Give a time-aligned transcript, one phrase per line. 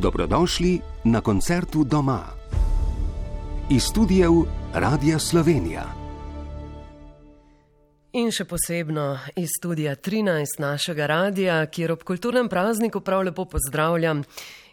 [0.00, 2.22] Dobrodošli na koncertu doma.
[3.70, 4.32] Iz studijev
[4.74, 5.84] Radia Slovenija.
[8.12, 14.22] In še posebno iz studija 13 našega radia, kjer ob kulturnem prazniku prav lepo pozdravljam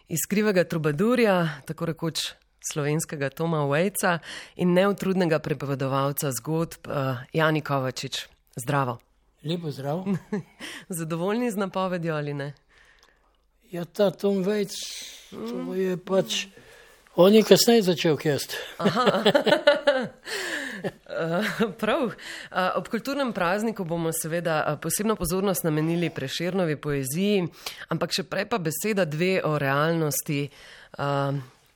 [0.08, 2.22] iskrivega trubadurja, tako rekoč
[2.70, 4.18] slovenskega Toma Vejca
[4.54, 8.28] in neutrudnega prepovedovalca zgodb uh, Jani Kovačič.
[8.62, 9.00] Zdravo.
[9.42, 10.04] Lepo zdrav.
[11.00, 12.52] Zadovoljni z napovedjo ali ne?
[13.70, 14.70] Ja, ta Tom Vejc,
[15.30, 16.46] to je pač.
[17.16, 18.54] On je kasneje začel kest.
[21.80, 22.12] Prav.
[22.76, 27.48] Ob kulturnem prazniku bomo seveda posebno pozornost namenili preširnovi poeziji,
[27.88, 30.44] ampak še prej pa beseda dve o realnosti,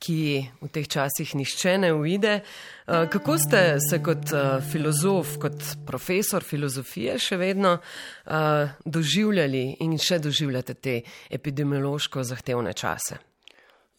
[0.01, 0.19] ki
[0.61, 2.39] v teh časih nišče ne uide.
[2.85, 4.33] Kako ste se kot
[4.71, 7.77] filozof, kot profesor filozofije še vedno
[8.85, 13.21] doživljali in še doživljate te epidemiološko zahtevne čase?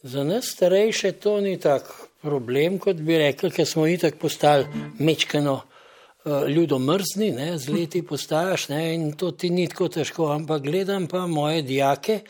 [0.02, 1.86] Za nas starejše to ni tak
[2.22, 4.66] problem, kot bi rekli, ker smo itak postali
[4.98, 10.62] mečkano uh, ljudomrzni, ne, z leti postajaš ne, in to ti ni tako težko, ampak
[10.62, 12.20] gledam pa moje dijake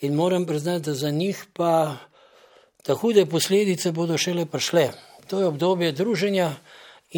[0.00, 1.96] in moram priznati, da za njih pa
[2.86, 4.90] ta hude posledice bodo šele prišle.
[5.26, 6.52] To je obdobje druženja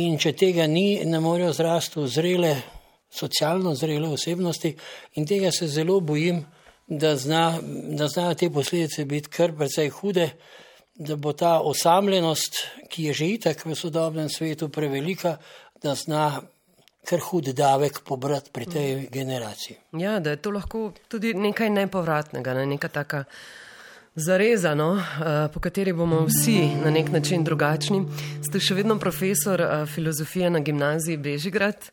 [0.00, 2.54] in če tega ni, ne morejo zrasti v zrele,
[3.10, 4.74] socialno zrele osebnosti
[5.16, 6.44] in tega se zelo bojim
[6.88, 7.58] da, zna,
[7.96, 10.30] da znajo te posledice biti kar precej hude,
[10.94, 12.56] da bo ta osamljenost,
[12.88, 15.36] ki je že itak v sodobnem svetu prevelika,
[15.82, 16.40] da zna
[17.04, 19.76] kar hud davek pobrati pri tej generaciji.
[19.92, 22.66] Ja, da je to lahko tudi nekaj nepovratnega, ne?
[22.66, 23.24] neka taka
[24.18, 28.02] zarezano, eh, po kateri bomo vsi na nek način drugačni.
[28.42, 31.90] Ste še vedno profesor eh, filozofije na gimnaziji Bežigrad.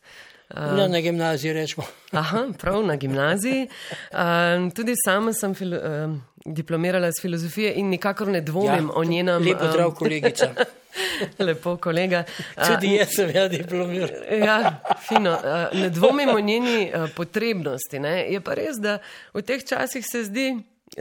[0.50, 1.86] Uh, ja, na gimnaziji rečemo.
[2.20, 3.66] Aha, prav na gimnaziji.
[4.12, 9.04] Uh, tudi sama sem filo, uh, diplomirala iz filozofije in nikakor ne dvomim ja, o
[9.04, 9.42] njenem.
[9.42, 10.50] Lepo zdrav, kolegica.
[11.46, 12.22] Lepo, kolega.
[12.54, 14.22] Tudi jaz sem ja diplomiral.
[14.46, 15.34] ja, fino.
[15.72, 17.98] Ne dvomim o njeni potrebnosti.
[17.98, 18.14] Ne?
[18.30, 18.98] Je pa res, da
[19.34, 20.48] v teh časih se zdi,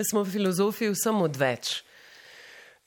[0.04, 1.82] smo filozofi vsem odveč.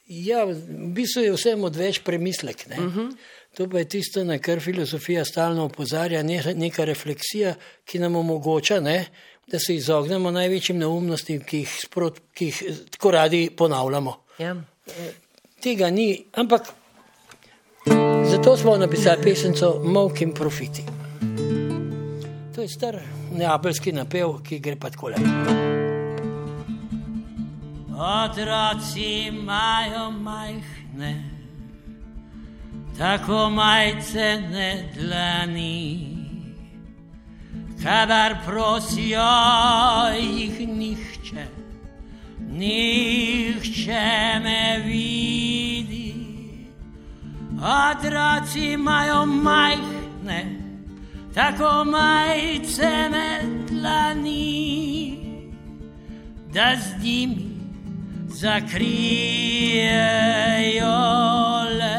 [0.08, 2.64] Ja, v bistvu je vsem odveč premislek.
[2.70, 3.16] Uh -huh.
[3.54, 6.22] To pa je tisto, na kar filozofija stalno opozarja,
[6.54, 7.54] neka refleksija,
[7.84, 9.06] ki nam omogoča, ne,
[9.46, 14.16] da se izognemo največjim neumnostim, ki jih, sprot, ki jih tako radi ponavljamo.
[14.38, 14.56] Ja.
[15.60, 16.68] Tega ni, ampak
[18.30, 20.82] zato smo napisali pesemco Mok in Profiti.
[22.54, 23.00] To je star
[23.32, 25.87] neapeljski napev, ki gre pa tako le.
[27.98, 31.38] Otroci imajo majhne
[32.98, 36.16] tako majcene dlani,
[37.82, 39.26] kadar prosijo
[40.14, 41.46] jih nihče,
[42.50, 46.14] nihče ne vidi.
[47.58, 50.40] Otroci imajo majhne,
[51.34, 55.18] tako majcene dlani,
[56.54, 57.47] da z njimi
[58.38, 59.82] zakrijejo
[61.78, 61.98] le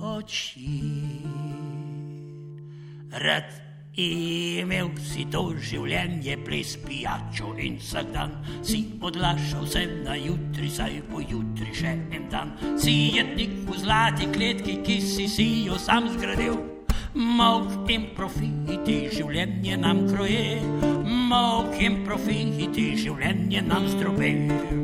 [0.00, 0.80] oči.
[3.12, 3.50] Rad
[4.00, 8.32] imel si to življenje, ples pijačo in vsak dan
[8.64, 12.54] si odlašal se na jutri, saj bo jutri še en dan.
[12.80, 16.56] Si jednik v zlati kletki, ki si si jo sam zgradil.
[17.14, 20.64] Mok in profiti življenje nam kroje,
[21.04, 24.83] mok in profiti življenje nam zdrobe.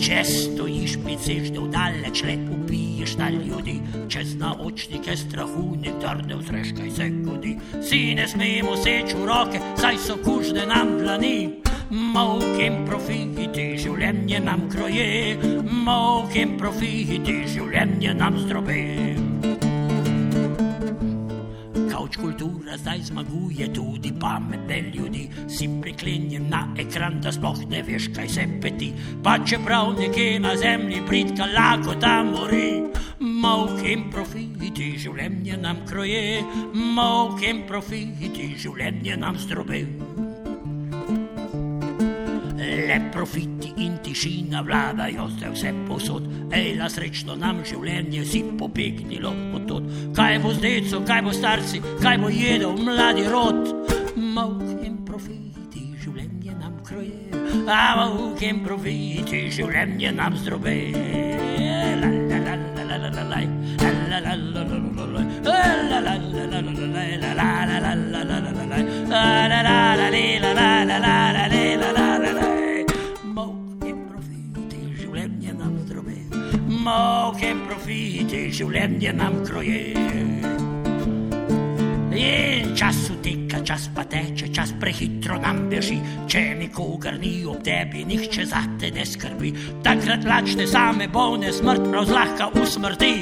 [0.00, 3.74] Če stojiš, pičeš, da vdaleč le ubiješ na ljudi,
[4.08, 7.52] čez naočnike strahu, nekdar ne vzreš, kaj se godi.
[7.84, 11.60] Si ne smemo seči v roke, saj so kužne nam dlani.
[11.90, 15.36] Mokim profiti življenje nam kroje,
[15.68, 18.80] mokim profiti življenje nam zdrobe
[22.70, 25.28] kultura zdaj zmaguje tudi pametne ljudi.
[25.48, 28.92] Si priklenjen na ekran, da sploh ne veš, kaj se peti.
[29.22, 32.82] Pa čeprav nekje na zemlji pridka lahko tam mori.
[33.20, 36.42] Mokim profiti življenje nam kroje,
[36.74, 40.09] mokim profiti življenje nam zdrobe.
[42.90, 49.30] Le profiti in tišina vladajo se vse posod, ej, la srečno nam življenje si pobegnilo
[49.54, 49.86] od tod.
[50.16, 53.62] Kaj bo z deco, kaj bo starci, kaj bo jedel mladi rod?
[54.18, 57.30] Mok in profiti življenje nam kroje,
[57.70, 60.74] a mok in profiti življenje nam zdrobe.
[61.70, 64.58] La la la la la la la la la la
[69.46, 71.46] la la la la la
[71.78, 72.09] la la
[78.60, 79.80] življenje nam kroje.
[82.20, 85.96] In čas uteka, čas pa teče, čas prehitro nam beži.
[86.28, 89.54] Če nikogar ni ob tebi, nihče za te ne skrbi.
[89.86, 93.14] Takrat lačne same bolne, smrt prav zlahka usmrti.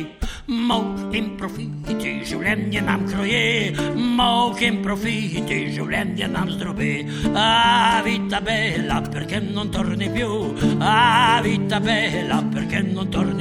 [0.49, 6.94] Mok in profiti, življenje nam kroje, mok in profiti, življenje nam zdrobi.
[7.37, 10.54] A vita bella, perché non torni più?
[10.81, 13.38] A vita bella, perché non torni più?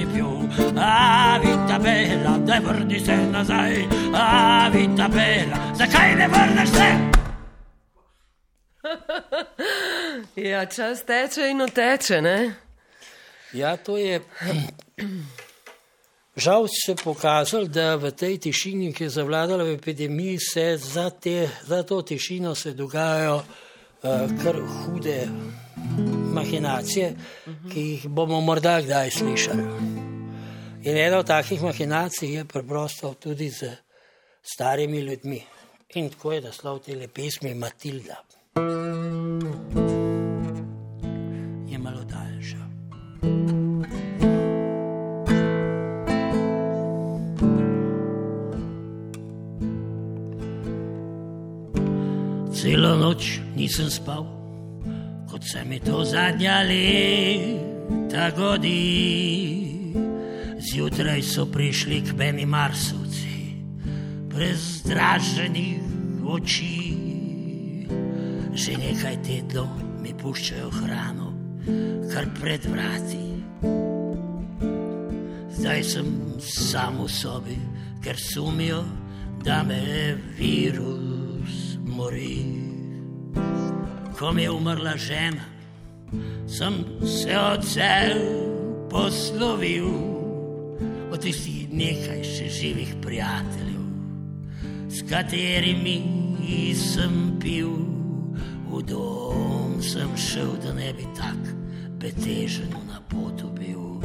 [0.77, 6.87] A vita bella, dai vrni se nazaj, a vita bella tega, zakaj ne vrneš se?
[10.49, 12.53] ja, čas teče in oteče, ne?
[13.53, 14.21] Ja, to je.
[16.35, 21.09] Žal se je pokazalo, da v tej tišini, ki je zavladala v epidemiji, se za,
[21.09, 23.43] te, za to tišino se dogajajo uh,
[24.43, 25.27] kar hude
[26.33, 27.15] mahinacije,
[27.73, 30.06] ki jih bomo morda kdaj slišali.
[30.87, 33.75] In ena od takih mahinacij je preprosto tudi z
[34.41, 35.43] starimi ljudmi.
[35.93, 38.15] In tako je naslov te pesmi Matilda.
[41.67, 42.63] Je malo daljša.
[52.61, 54.25] Celo noč nisem spal,
[55.31, 59.76] kot se mi to zadnja leta godi.
[60.57, 63.37] Zjutraj so prišli k meni marsovci
[64.33, 65.81] prezdraženih
[66.25, 66.97] oči.
[68.57, 69.69] Že nekaj tednov
[70.01, 71.29] mi puščajo hrano,
[72.09, 73.27] kar pred vrati.
[75.57, 76.09] Zdaj sem
[76.41, 77.57] samo v sobi,
[78.01, 78.81] ker sumijo,
[79.45, 82.65] da me virus mori.
[84.17, 85.45] Ko mi je umrla žena,
[86.49, 88.21] sem se od sebe
[88.89, 90.16] poslovil,
[91.11, 93.77] od tistih nekaj še živih prijateljev
[94.89, 96.17] s katerimi
[96.73, 97.69] sem pil,
[98.71, 101.53] v dom sem šel, da ne bi tako
[101.99, 103.99] betežen na potu bil.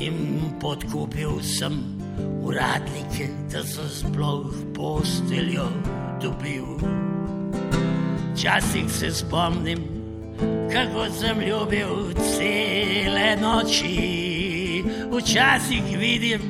[0.00, 1.76] In podkupil sem
[2.42, 5.68] uradnike, da so sploh posteljo
[6.22, 6.66] dobil.
[8.34, 9.84] Včasih se spomnim,
[10.72, 14.33] kako sem ljubil cele noči,
[15.16, 16.40] včasih vidim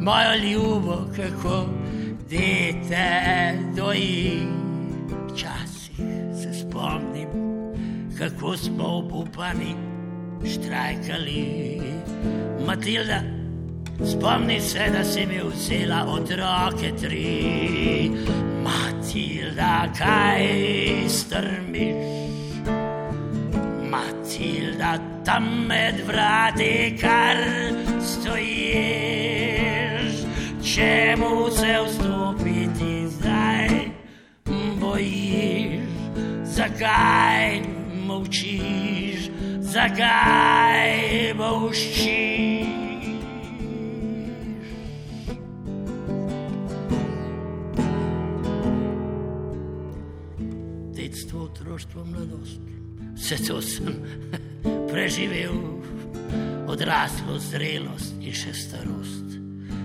[0.00, 1.66] mojo ljubo, kako
[2.30, 4.46] dete doji.
[5.32, 5.96] Včasih
[6.42, 7.28] se spomnim,
[8.18, 9.74] kako smo obupani
[10.52, 11.80] štrajkali.
[12.66, 13.20] Matilda,
[14.10, 18.10] spomni se, da si mi vzela otroke tri.
[18.64, 20.48] Matilda, kaj
[21.08, 22.31] strmiš?
[23.92, 27.36] Matilda, tam med vrati kar
[28.00, 29.52] stojiš,
[30.74, 33.68] čemu se vstopiti zdaj
[34.80, 35.80] bojiš,
[36.44, 37.62] zakaj
[38.06, 39.28] molčiš,
[39.60, 42.66] zakaj bolščiš.
[50.96, 52.60] Detstvo, otroštvo, mladost,
[53.14, 54.00] vse to sem
[54.92, 55.56] preživel,
[56.68, 59.38] odraslo zrelost in še starost.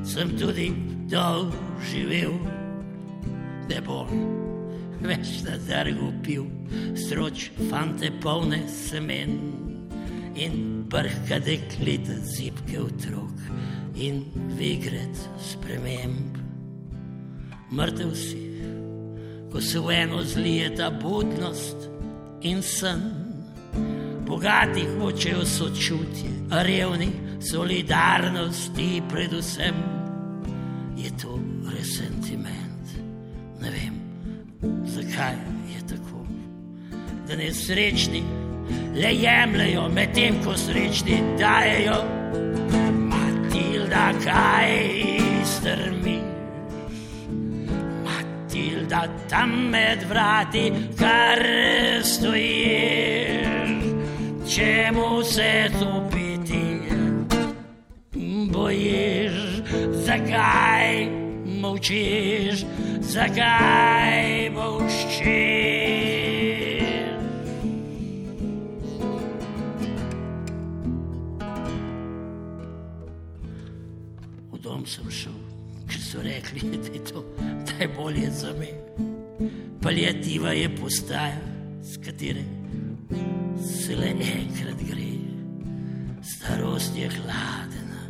[0.07, 0.72] Sem tudi
[1.12, 2.38] doživel,
[3.67, 4.12] ne bom
[5.03, 6.48] več na trgu pil,
[6.98, 9.38] stroč fante polne semen
[10.38, 13.38] in brhka dekleta zipke otrok
[13.98, 14.24] in
[14.57, 16.38] vigret sprememb.
[17.74, 18.41] Mrtev si,
[19.51, 21.89] ko se v eno zlijeta budnost
[22.41, 23.16] in sen.
[24.27, 27.07] Bogati hočejo sočutje, revni
[27.51, 29.75] solidarnosti, predvsem
[30.97, 31.39] je to
[31.77, 32.88] resentiment.
[33.62, 33.95] Ne vem,
[34.86, 35.36] zakaj
[35.74, 36.25] je tako.
[37.27, 38.24] Da nesrečni
[38.95, 42.03] le jemljajo, medtem ko srečni dajo.
[43.09, 44.71] Matilda, kaj
[45.45, 46.16] strmi?
[48.88, 51.44] Matilda, tam med vrati, kar
[52.03, 53.70] stojiš,
[54.56, 56.79] čemu se topiti?
[58.51, 59.34] Bojiš,
[59.91, 61.08] zakaj
[61.46, 62.65] molčiš,
[63.00, 64.98] zakaj molčiš?
[74.51, 75.36] V dom sem šel,
[75.88, 77.24] ker so rekli, da je to
[77.79, 78.76] najbolje za me.
[79.82, 81.38] Paljativa je postaja,
[81.82, 82.44] s katere
[83.62, 85.13] se le enkrat gre.
[86.22, 88.01] Starost je hladna,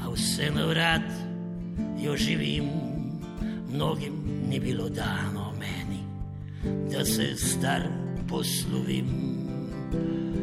[0.00, 1.10] a se navrat
[2.02, 2.64] jo živim,
[3.72, 4.12] mnogim
[4.48, 6.02] ni bilo dano meni,
[6.90, 7.82] da se star
[8.28, 9.06] poslovim.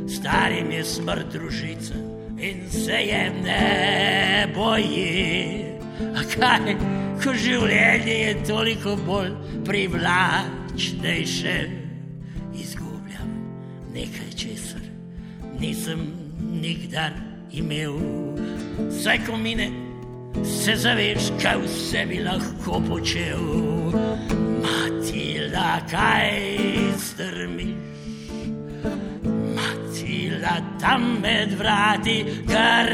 [0.07, 1.95] Starim je smrt družica
[2.37, 5.72] in se je ne boji.
[6.33, 6.73] Kaj,
[7.21, 9.29] ko življenje je toliko bolj
[9.67, 11.57] privlačnejše,
[12.57, 13.29] izgubljam
[13.93, 14.81] nekaj česar,
[15.59, 16.07] nisem
[16.61, 17.13] nikdar
[17.53, 17.99] imel.
[18.89, 19.69] Vsaj ko mine,
[20.43, 23.45] se zaveš, kaj vse bi lahko počel.
[24.63, 26.33] Matila, kaj
[26.97, 27.77] strmiš?
[29.53, 32.17] Matila, tam med vrati,
[32.49, 32.89] kar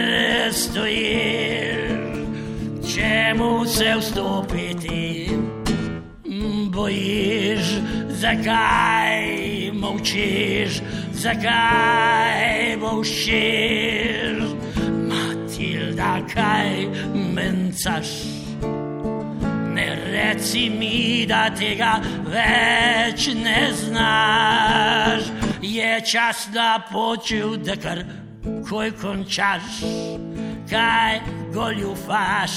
[0.54, 1.99] stojiš.
[2.96, 5.30] Čemu se vstopiti?
[6.74, 7.62] Bojiš,
[8.10, 10.82] zakaj molčiš,
[11.14, 14.42] zakaj molčiš?
[15.10, 16.88] Matilda, kaj
[17.36, 18.10] mencaš?
[19.74, 25.30] Ne reci mi, da tega več ne znaš.
[25.62, 28.02] Je čas, da počuj, da kar
[28.70, 29.86] koj končaš.
[30.70, 31.20] Kaj
[31.54, 32.52] goljufaš,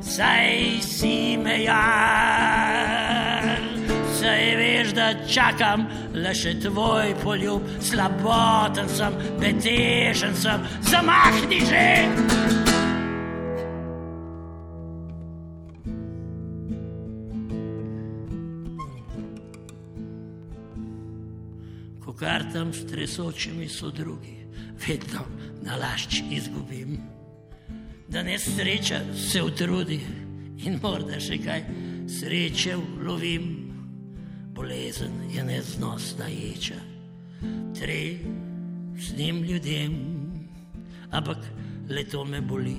[0.00, 3.60] saj si me jar.
[4.20, 11.84] Saj veš, da čakam le še tvoj poljub, slaboten sem, betešen sem, zamahni že.
[22.00, 24.36] Ko kartam s tresočimi so drugi,
[24.80, 25.28] vedno
[25.60, 27.19] nalašč izgubim
[28.10, 30.00] da ne sreča se utrudi.
[30.64, 31.62] In morda še kaj
[32.10, 33.48] sreče ulovim.
[34.54, 36.76] Bolezen je neznosna ječa,
[37.78, 38.18] tre
[38.98, 39.94] s njim ljudem,
[41.10, 41.38] ampak
[41.88, 42.76] le to me boli,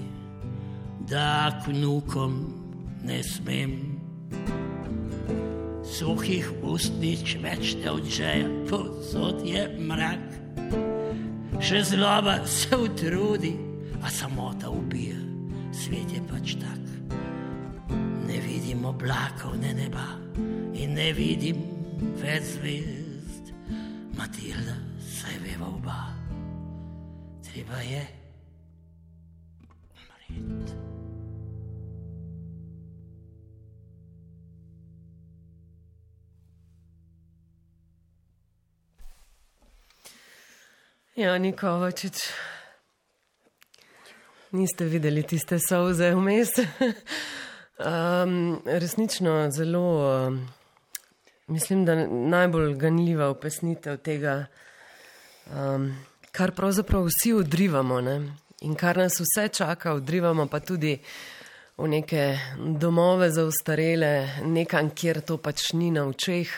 [1.10, 2.36] da knukom
[3.04, 3.74] ne smem.
[5.98, 10.28] Suhih ustnic več ne odžeja, posod je mrak,
[11.58, 13.56] še zloba se utrudi,
[14.02, 15.18] a samota ubija
[15.74, 16.84] svet je pač tak.
[18.28, 20.08] Ne vidim oblakov, ne neba
[20.74, 21.64] in ne vidim
[22.22, 23.52] več zvezd.
[24.18, 26.00] Matilda, saj veva oba,
[27.46, 28.04] treba je
[30.32, 30.80] umreti.
[41.16, 42.51] Ja, Nikovačič.
[44.52, 46.50] Niste videli tiste solze vmes.
[47.80, 50.50] um, resnično zelo, um,
[51.48, 54.46] mislim, da najbolj ganljiva opesnitev tega,
[55.56, 55.88] um,
[56.32, 58.18] kar pravzaprav vsi odrivamo ne?
[58.62, 61.00] in kar nas vse čaka, odrivamo pa tudi
[61.78, 66.52] v neke domove za ustarele, nekam, kjer to pač ni na očeh.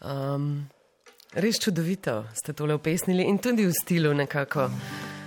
[0.00, 0.66] Um,
[1.36, 4.68] res čudovito ste tole opesnili in tudi v stilu nekako.
[4.68, 5.19] Mm.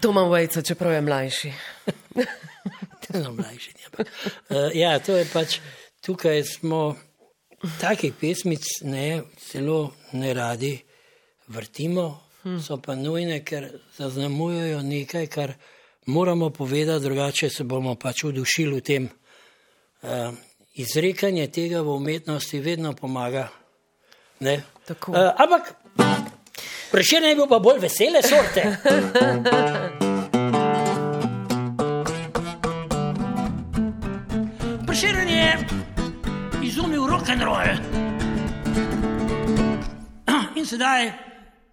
[0.00, 1.52] Toma Vajca, čeprav je mlajši.
[3.22, 4.04] no, mlajši uh,
[4.74, 5.58] ja, to je pač
[6.00, 6.96] tukaj smo
[7.80, 9.22] takih pesmic ne,
[9.52, 10.78] zelo ne radi
[11.48, 12.60] vrtimo, hmm.
[12.62, 15.54] so pa nujne, ker zaznamujejo nekaj, kar
[16.06, 19.08] moramo povedati, drugače se bomo pač udušili v tem.
[20.02, 20.34] Uh,
[20.76, 23.48] izrekanje tega v umetnosti vedno pomaga.
[24.40, 24.60] Uh,
[25.36, 25.72] ampak
[26.96, 28.62] Preširjen je bil pa bolj vesele sorte.
[34.86, 35.66] Preširjen je
[36.62, 37.68] izumil rock and roll.
[40.56, 41.12] In sedaj,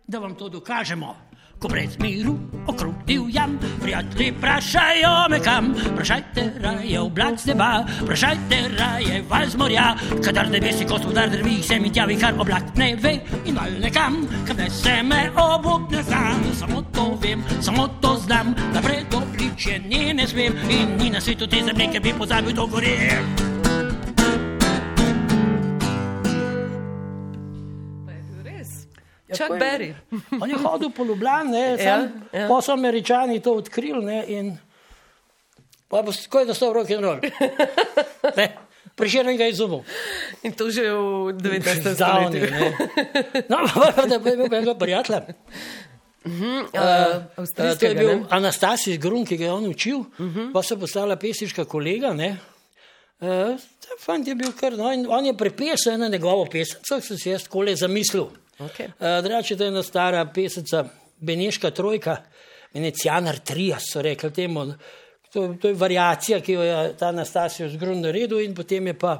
[0.07, 1.15] da vam to dokažemo
[1.63, 2.35] ko brez miru
[2.67, 3.55] okrog divjam.
[3.81, 9.85] Prijatelji, vprašajo me kam, vprašajte raje oblak z neba, vprašajte raje val z morja,
[10.25, 13.15] kadar nebesi kot udar drvi, se mi tjavi kar oblak ne ve
[13.45, 18.81] in val nekam, kadar se me obudne sam, samo to vem, samo to znam, da
[18.81, 22.67] predobliče ni ne smem in ni na svetu te zemlje, ki bi pozabil to
[29.33, 29.49] gorje.
[29.49, 29.95] Čak beri.
[30.41, 32.47] On je hodil po Ljubljani, ja, ja.
[32.47, 34.57] pa so američani to odkrili ne, in
[35.87, 37.19] pa bo skoj da so rock and roll.
[38.95, 39.81] Prišel ga izumil.
[40.45, 41.95] In to že v 19.
[41.97, 42.45] stoletju.
[43.49, 43.65] No,
[44.05, 45.23] da bi imel enega prijatelja.
[46.25, 48.25] Uh -huh, uh, uh, to je bil ne?
[48.29, 50.53] Anastasij Grun, ki ga je on učil, uh -huh.
[50.53, 52.13] pa se postala pesniška kolega.
[52.13, 52.37] Ne?
[53.19, 53.59] Uh,
[53.99, 57.47] fant je bil kar, no, on je prepesal eno njegovo pesem, so se si jaz
[57.47, 58.27] kole zamislil.
[58.59, 58.91] Okay.
[58.99, 60.85] Uh, Drugače, to je ena stara pesnica,
[61.19, 62.17] Beneška trojka,
[62.73, 64.65] Venecijanar Trias, so rekli temu.
[65.33, 69.17] To, to je variacija, ki jo je ta Anastasijo zgrun naredil in potem je pa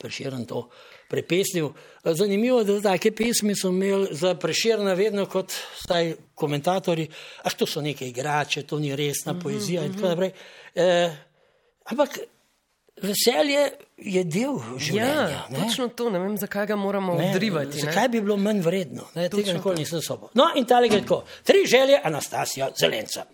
[0.00, 0.68] preširen to
[1.08, 1.70] prepesnil.
[2.04, 7.08] Zanimivo je, da take pesmi so imeli za preširna vedno kot staj komentatorji,
[7.42, 10.30] ah, to so neke igrače, to ni resna poezija in tako naprej.
[10.74, 11.16] Eh,
[11.84, 12.18] ampak
[13.02, 15.28] veselje je del življenja.
[15.30, 15.58] Ja, ne?
[15.60, 17.76] točno to, ne vem, zakaj ga moramo Ne, odrivati.
[17.76, 17.82] ne.
[17.82, 19.06] Zakaj bi bilo manj vredno?
[19.14, 20.30] Ne, tega Točno nikoli nisem sobo.
[20.34, 21.24] No, in tale gre tako.
[21.44, 23.24] Tri želje Anastasija Zelenca.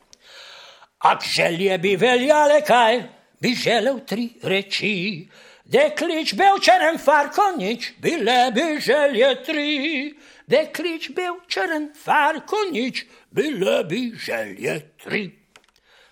[0.99, 3.02] Ak želje bi veljale kaj,
[3.40, 5.29] bi želel tri reči.
[5.64, 10.14] Deklič belčeren farkonič, bile bi želje tri.
[10.47, 15.31] Deklič belčeren farkonič, bile bi želje tri.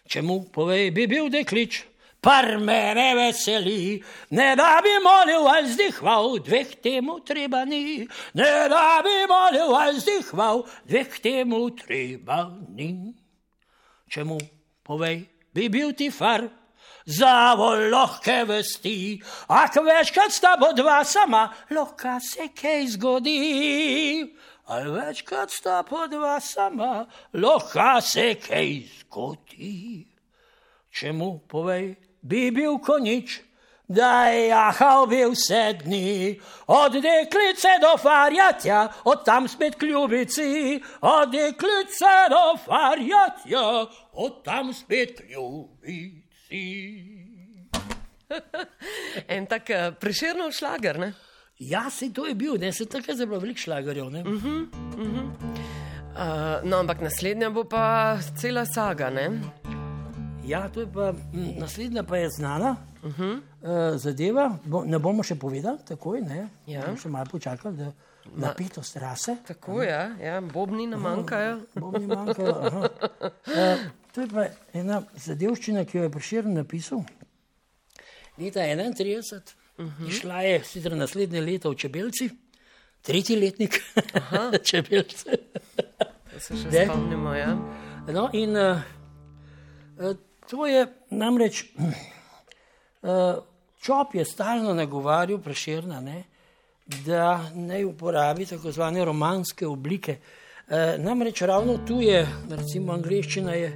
[0.08, 1.82] Čemu povej bi bil deklič,
[2.20, 8.52] par me ne veseli, ne da bi molil ali zdihval, dveh temu treba ni, ne
[8.68, 13.14] da bi molil ali zdihval, dveh temu treba ni.
[14.10, 14.38] Čemu
[14.82, 16.48] povej bi bil ti far,
[17.08, 24.28] za volohke vesti, ak večkrat sta bo dva sama, lahko se kaj zgodi.
[24.68, 30.04] Ali večkrat sta po dva sama, lahko se kaj zgodi.
[30.92, 33.40] Čemu povej, bi bil konič,
[33.88, 41.30] da je jahal bil vse dni, od deklice do farjatja, od tam spet kljubici, od
[41.32, 47.04] deklice do farjatja, od tam spet kljubici.
[49.28, 50.98] En tak uh, preširno šlager.
[50.98, 51.12] Ne?
[51.58, 54.10] Ja, se to je bil, ne se tako zelo velik šlagarjev.
[54.10, 54.22] ne.
[54.22, 54.32] Uh,
[56.64, 59.10] no, ampak naslednja bo pa cela saga.
[59.10, 59.30] Ne?
[60.48, 63.34] Ja, to je pa naslednja, pa je znana uh -huh.
[63.36, 64.58] uh, zadeva.
[64.64, 66.48] Bo, ne bomo še povedali, takoj ne.
[66.66, 66.86] Ja.
[66.86, 67.92] Bomo Še malo počakali, da
[68.36, 69.36] napetost rase.
[69.46, 71.60] Tako je, ja, ja, bobni nam manjkajo.
[71.74, 72.88] Bom jim manjkalo, aha.
[73.46, 73.78] Uh,
[74.14, 77.04] to je pa ena zadevščina, ki jo je Prešeren napisal.
[78.38, 80.08] Leta 31, uh -huh.
[80.08, 82.30] išla je sicer naslednje leto v Čebelci,
[83.02, 83.82] tretji letnik
[84.70, 85.30] Čebelce.
[86.32, 86.84] Da se še Ne?
[86.84, 87.34] spomnimo.
[87.34, 87.58] Ja.
[88.06, 88.78] No, in uh,
[90.50, 91.64] to je namreč,
[93.02, 93.10] uh,
[93.80, 96.24] Čop je stalno nagovarjal Prešerna, ne,
[97.06, 100.16] da naj uporabi tako zvane romanske oblike.
[100.68, 103.70] Uh, namreč ravno tu je, recimo, angliščina je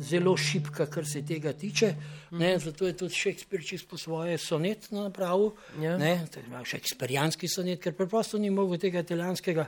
[0.00, 1.94] zelo šipka, kar se tega tiče.
[2.30, 5.50] Ne, zato je tudi Šekspir čisto po svoje sonet napravil.
[5.80, 5.96] Ja.
[5.98, 6.26] Ne,
[6.64, 9.66] Šekspirijanski sonet, ker preprosto ni mogel tega italijanskega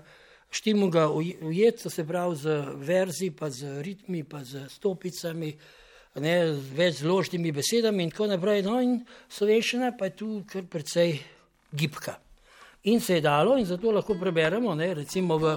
[0.50, 5.54] štimu ga uj- ujeti, to se pravi z verzi, pa z ritmi, pa z stopicami,
[6.18, 6.34] ne,
[6.74, 8.64] več zložnimi besedami in tako naprej.
[8.66, 8.98] No, in
[9.30, 11.20] slovenščina pa je tu kar precej
[11.70, 12.18] gibka.
[12.90, 15.52] In se je dalo, in zato lahko preberemo, ne, recimo v,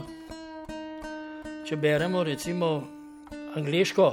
[1.63, 2.72] če beremo recimo
[3.56, 4.10] angliško,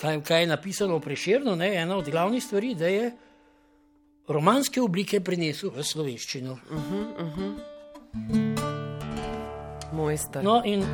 [0.00, 3.10] kaj, kaj je napisano v Preširnu, ne, ena od glavnih stvari, da je
[4.28, 6.58] romanske oblike prinesel v slovenščino.
[9.96, 10.44] Mojster.
[10.44, 10.84] No, in.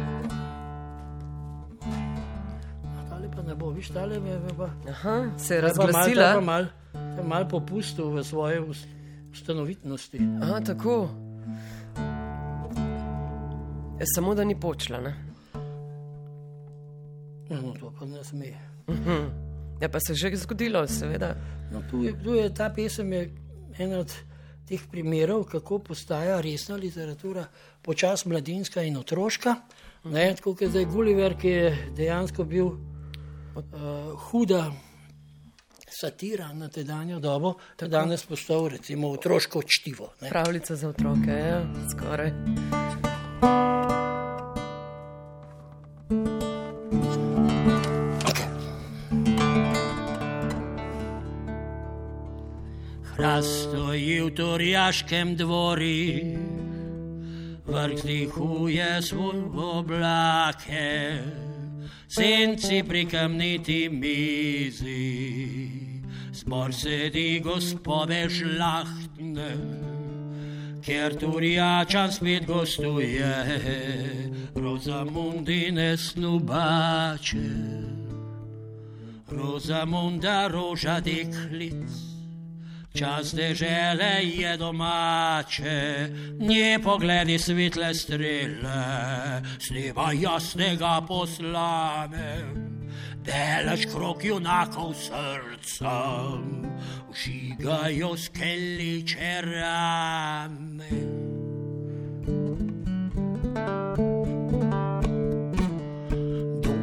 [3.59, 4.71] Bo, viš, tale me je pa.
[4.89, 6.33] Aha, se je mal- razglasila.
[6.35, 8.87] pa mal, ta mal popustil v svoje us-
[9.33, 10.19] ustanovitnosti.
[10.43, 11.09] Aha, tako.
[13.99, 15.01] Ja, samo da ni počla.
[15.01, 15.15] Ne?
[17.51, 18.53] No, to pa ne sme.
[19.81, 21.35] Ja, pa se je že zgodilo, seveda.
[21.73, 23.31] No, tu, je, tu je ta pesem je
[23.79, 24.13] ena od
[24.67, 27.47] teh primerov, kako postaja resna literatura,
[27.83, 29.55] počas mladinska in otroška.
[30.05, 31.67] Ne, tako kot zdaj Gulliver, ki je
[31.97, 32.71] dejansko bil
[33.57, 34.73] uh, huda
[36.01, 40.13] satira na tedanjo dobo, ta danes postal recimo otroško čtivo.
[40.21, 40.29] Ne.
[40.29, 42.33] Pravljica za otroke, ja, skoraj.
[53.17, 56.37] Hrast stoji v Torjaškem dvori,
[57.67, 61.23] vrh zdihuje svoj oblake,
[62.09, 65.05] senci pri kamniti mizi,
[66.33, 69.51] zbor sedi gospode žlahtne,
[70.83, 73.35] ker Turjačan spet gostuje,
[74.55, 77.51] Rozamundine snubače,
[79.29, 82.16] Rozamunda roža deklic.
[82.97, 92.41] Čas dežele je domače, nje pogledi svetle strele, s neba jasnega poslane.
[93.21, 96.65] Delaš krok junakov srcem,
[97.13, 99.43] vžigajo skeliče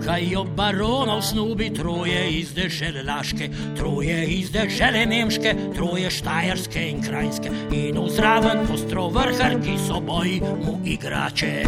[0.04, 7.50] čakajo baronov snubi, troje iz dežele Laške, troje iz dežele Nemške, troje Štajerske in Krajinske
[7.72, 11.64] in vzraven ostro vrhar, ki so boji mu igrače.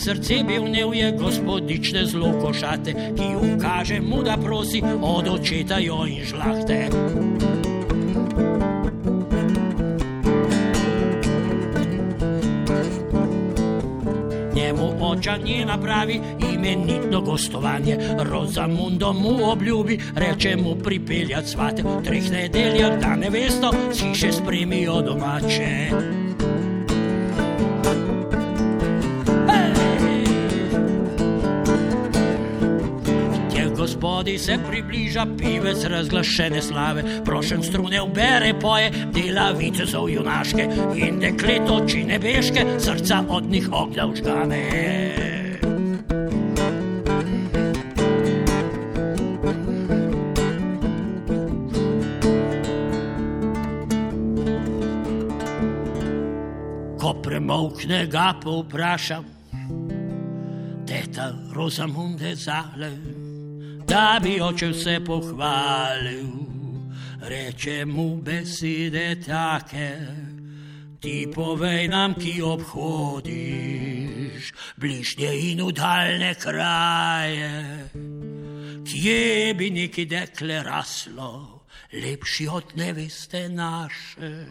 [0.00, 6.06] Srce bil nev je gospodične zelo košate, ki ukaže mu, da prosi od očeta jo
[6.08, 6.88] in žlahte.
[15.10, 16.20] Oča njena pravi
[16.54, 17.98] imenitno gostovanje.
[18.18, 21.82] Rozamundo mu obljubi, reče mu pripeljati svate.
[22.04, 26.29] Treh nedeljah, da ne vesto, si še spremijo domače.
[34.00, 40.68] Gospodi se približa pivec razglašene slave, prošen strune ubere poje, dela vitezov junaške.
[40.96, 44.70] In deklet oči nebeške, srca od njih ognja užgane.
[57.22, 59.24] Premokne ga povprašam,
[60.86, 62.90] teta Rosamunde zale
[63.90, 66.26] da bi oče vse pohvalil.
[67.22, 69.96] Reče mu besede take,
[71.00, 77.88] ti povej nam, ki obhodiš bližnje in udaljne kraje.
[78.86, 81.60] Kje bi neki dekle raslo,
[81.92, 84.46] lepši od neveste naše?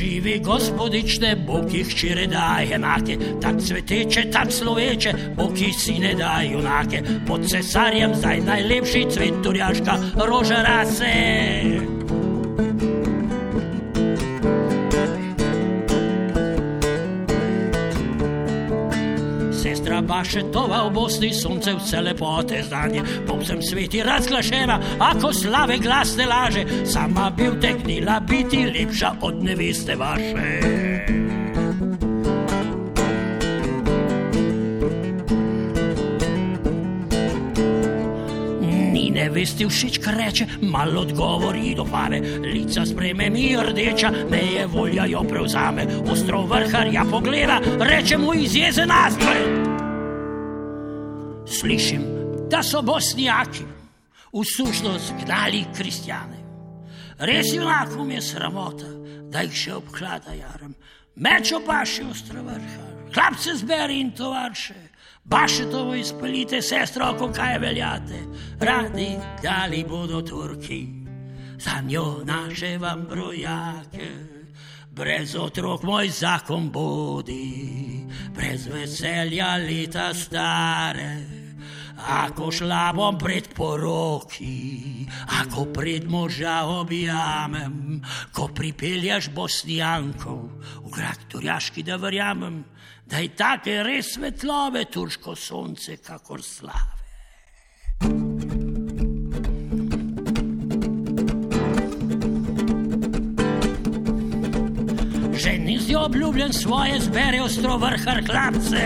[0.00, 6.14] Živi gospodične, Bog jih čire daje enake, tak cveteče, tak sloveče, Bog jih si ne
[6.14, 11.99] daje junake, pod cesarjem zdaj najlepši cvet turjaška roža rase.
[20.02, 26.26] Bašetova v Bosni, sonce vse lepote zdanje, po vsem sveti razglašena, ako slave glas ne
[26.26, 30.80] laže, sama bi vteknila biti lepša od neveste vaše.
[39.20, 44.66] Ne veste všeč, kar reče, malo odgovori do pare, lica spreme mi rdeča, me je
[44.66, 49.59] volja jo prevzame, ostro vrhar ja pogleda, reče mu iz jeze nazaj
[51.60, 52.02] slišim,
[52.50, 53.64] da so bosnjaki
[54.32, 56.38] v sušnost gnali kristjane.
[57.18, 58.88] Res junako mi je sramota,
[59.28, 60.72] da jih še obklada jarem.
[61.20, 64.78] Meč opaši ostra vrha, hlapce zberi in tovarše,
[65.24, 68.22] baše to izpelite, sestro, ko kaj veljate.
[68.60, 69.10] Radi
[69.42, 70.80] dali bodo Turki,
[71.60, 74.08] za njo naše vam brojake.
[74.90, 81.39] Brez otrok moj zakon bodi, brez veselja leta stare.
[82.00, 85.04] Ako šla bom pred poroki,
[85.40, 88.00] ako pred moža objamem,
[88.32, 90.36] ko pripelješ bosnijanko
[90.80, 92.64] v grad Turjaški, da verjamem,
[93.04, 96.96] da je take res svetlove turško sonce, kakor slave.
[105.40, 108.84] Že nisi obljubljen svoje zbere ostro vrhar hlapce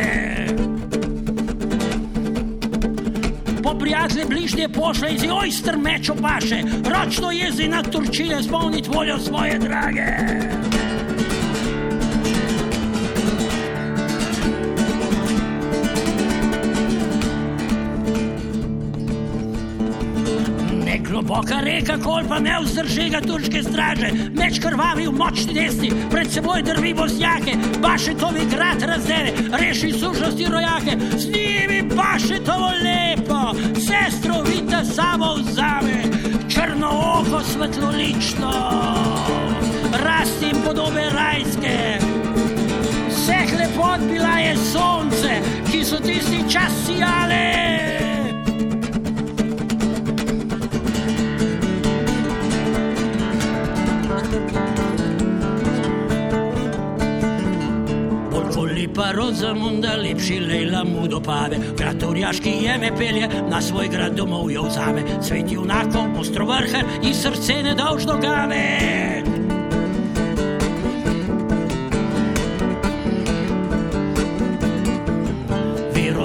[3.78, 9.58] prijatelje bližnje pošle in si ojster meč opaše, ročno jezi na Turčije, spomniti voljo svoje
[9.58, 10.06] drage.
[21.14, 26.26] Globoka reka, kol pa ne vzdrži ga turške straže, meč krvavi v močni desni, pred
[26.26, 34.82] seboj drvi bosnjake, bašetovi grad razdere, reši sužnosti rojake, z njimi bašetovo lepo, sestro vita
[34.82, 36.02] samo vzame,
[36.50, 36.90] črno
[37.22, 38.52] oko svetlolično,
[40.02, 41.78] rasti in podobe rajske.
[43.14, 45.38] Vseh lepot bila je sonce,
[45.70, 47.44] ki so tisti čas sijale.
[58.94, 61.58] Pa rozamunda lepši lejla mu dopave.
[61.78, 65.02] Kratorjaški je me pelje, na svoj grad domov jo vzame.
[65.22, 69.24] Svet junako, ostro vrhe in srce nedolžno gane.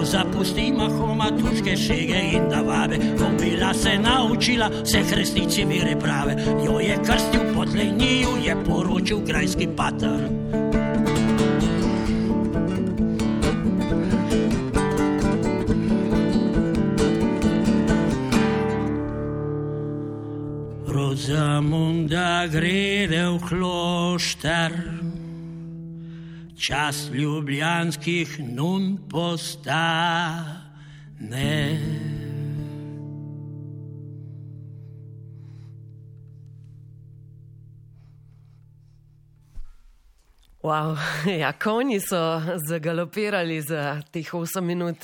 [0.10, 2.98] zapusti mahoma turške šege in da vabe.
[3.18, 9.20] Ko bila se naučila, se resnici vere prave, jo je krstil pod leniju, je poročil
[9.20, 10.69] grajski pater.
[21.60, 24.72] Rozamunda grede v klošter
[26.56, 30.40] čas ljubljanskih nun postane.
[40.64, 40.98] Wow,
[41.40, 44.98] ja, konji so zagalopirali za teh 8 minut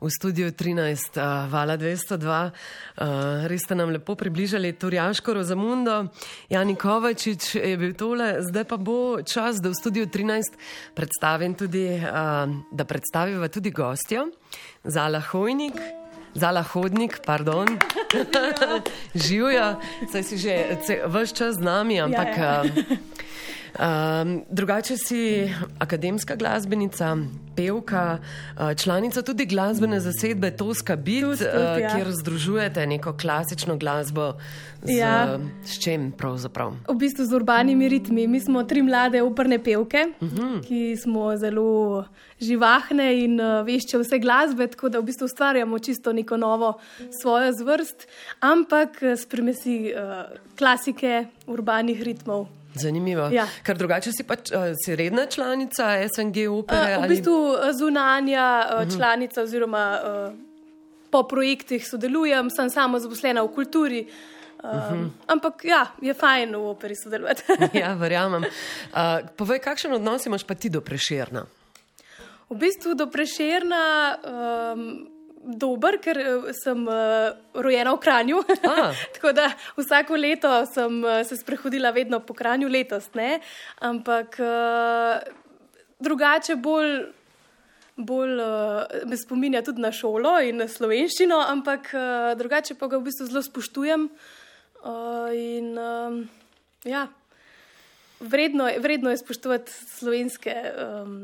[0.00, 2.50] v studiu 13, uh, Vala 202.
[2.98, 6.10] Uh, res ste nam lepo približali Turjaško Rozamundo.
[6.50, 10.58] Jani Kovačič je bil tole, zdaj pa bo čas, da v studiu 13
[10.98, 14.26] predstavim tudi, uh, da predstaviva tudi gostjo,
[14.82, 15.78] Zala Hojnik.
[16.34, 17.66] Zala hodnik, pardon,
[19.26, 19.80] živijo,
[20.12, 20.76] saj si že
[21.08, 22.36] vse čas z nami, ampak.
[22.36, 23.17] Ja, ja.
[23.78, 27.16] Um, drugače si akademska glasbenica,
[27.56, 31.94] pevka, uh, članica tudi glasbene zasedbe Toska Beat, uh, ja.
[31.94, 34.32] kjer združujete neko klasično glasbo.
[34.82, 35.38] Z, ja.
[35.64, 36.72] s čem pravzaprav?
[36.88, 38.26] V bistvu z urbanimi ritmi.
[38.26, 40.36] Mi smo tri mlade operne pevke, uh mhm.
[40.36, 40.66] -huh.
[40.68, 42.04] ki smo zelo
[42.40, 46.78] živahne in uh, vešče vse glasbe, tako da v bistvu ustvarjamo čisto neko novo
[47.22, 48.06] svojo zvrst,
[48.40, 52.57] ampak s primesi uh, klasike urbanih ritmov.
[52.78, 53.28] Zanimivo.
[53.32, 53.46] Ja.
[53.66, 56.98] Ker drugače si pač uh, si redna članica SNG opere.
[56.98, 57.74] Uh, v bistvu ali...
[57.78, 60.32] zunanja uh, članica oziroma uh,
[61.10, 64.06] po projektih sodelujem, sem samo zaposlena v kulturi.
[64.62, 65.10] Uh, uh -huh.
[65.26, 67.42] Ampak ja, je fajn v operi sodelovati.
[67.82, 68.42] ja, verjamem.
[68.42, 71.46] Uh, povej, kakšen odnos imaš pa ti do preširna?
[72.50, 74.16] V bistvu do preširna.
[74.74, 75.17] Um,
[75.48, 78.42] dober, ker eh, sem uh, rojena v Kranju.
[79.16, 83.38] Tako da vsako leto sem uh, se sprehodila vedno po Kranju, letos ne.
[83.80, 85.22] Ampak uh,
[85.98, 86.98] drugače bolj.
[87.98, 93.00] Bolj uh, me spominja tudi na šolo in na slovenščino, ampak uh, drugače pa ga
[93.00, 94.04] v bistvu zelo spoštujem.
[94.78, 96.20] Uh, in, um,
[96.86, 97.08] ja,
[98.20, 101.16] vredno, vredno je spoštovati slovenske um,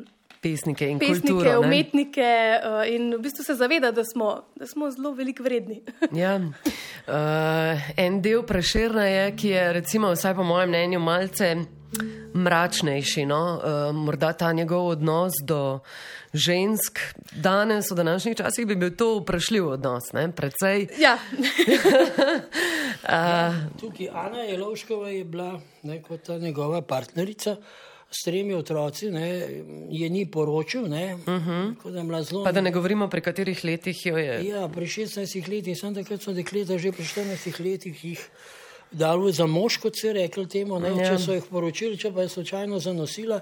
[0.44, 4.90] pesnike in pesnike, kulturo, umetnike uh, in v bistvu se zaveda, da smo, da smo
[4.92, 5.80] zelo veliko vredni.
[6.24, 6.36] ja.
[6.36, 11.54] uh, en del preširna je, ki je recimo, vsaj po mojem mnenju, malce
[12.34, 13.24] mračnejši.
[13.26, 13.40] No?
[13.56, 15.78] Uh, morda ta njegov odnos do
[16.34, 16.98] žensk
[17.32, 20.12] danes, v današnjih časih, bi bil to vprašljiv odnos.
[20.12, 20.32] Ne?
[20.32, 20.88] Predvsej.
[20.98, 21.18] Ja.
[23.08, 27.56] uh, Tukaj Ana Jelovškova je bila ne, kot ta njegova partnerica
[28.14, 29.28] s tremi otroci, ne,
[29.90, 30.88] je ni poročil.
[30.88, 31.76] Ne, uh mhm.
[31.84, 32.22] -huh.
[32.22, 34.46] zelo, pa da ne govorimo, pri katerih letih jo je.
[34.46, 38.30] Ja, pri 16 letih, sem takrat so dekleta že pri 14 letih jih
[38.90, 41.10] dali za mož, kot se je rekel temu, ne, ja.
[41.10, 43.40] če so jih poročili, če pa je slučajno zanosila.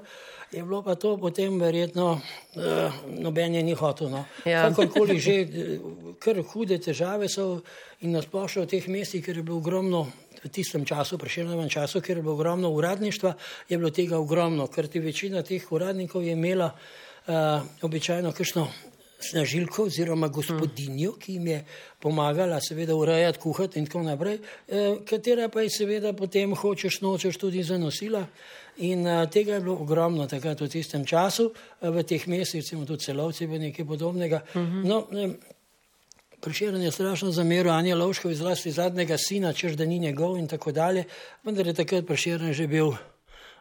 [0.52, 2.20] Je bilo pa to potem verjetno,
[2.56, 4.10] uh, noben je ni hotel.
[4.10, 4.24] No.
[4.44, 4.68] Ja.
[4.68, 5.36] Kakorkoli že,
[6.22, 7.62] kar hude težave so
[8.00, 10.06] in nasplošno v teh mestih, ker je bilo ogromno
[10.44, 13.34] v tistem času, prejšnjem času, ker je bilo ogromno uradništva,
[13.68, 18.66] je bilo tega ogromno, ker ti večina teh uradnikov je imela uh, običajno kakšno
[19.22, 21.64] snažilko oziroma gospodinjo, ki jim je
[22.02, 27.38] pomagala seveda urejati, kuhati in tako naprej, uh, katera pa je seveda potem hočeš nočeš
[27.38, 28.26] tudi zanosila.
[28.82, 32.86] In uh, tega je bilo ogromno takrat v tistem času, uh, v teh mestih, recimo
[32.86, 34.42] tudi celovci, nekaj podobnega.
[34.54, 34.84] Uh -huh.
[34.84, 35.34] no, ne,
[36.42, 40.48] Priširjen je strašno zameril Anja Lovško iz vlasti zadnjega sina, čež da ni njegov in
[40.48, 41.04] tako dalje,
[41.44, 42.90] vendar je takrat priširjen že bil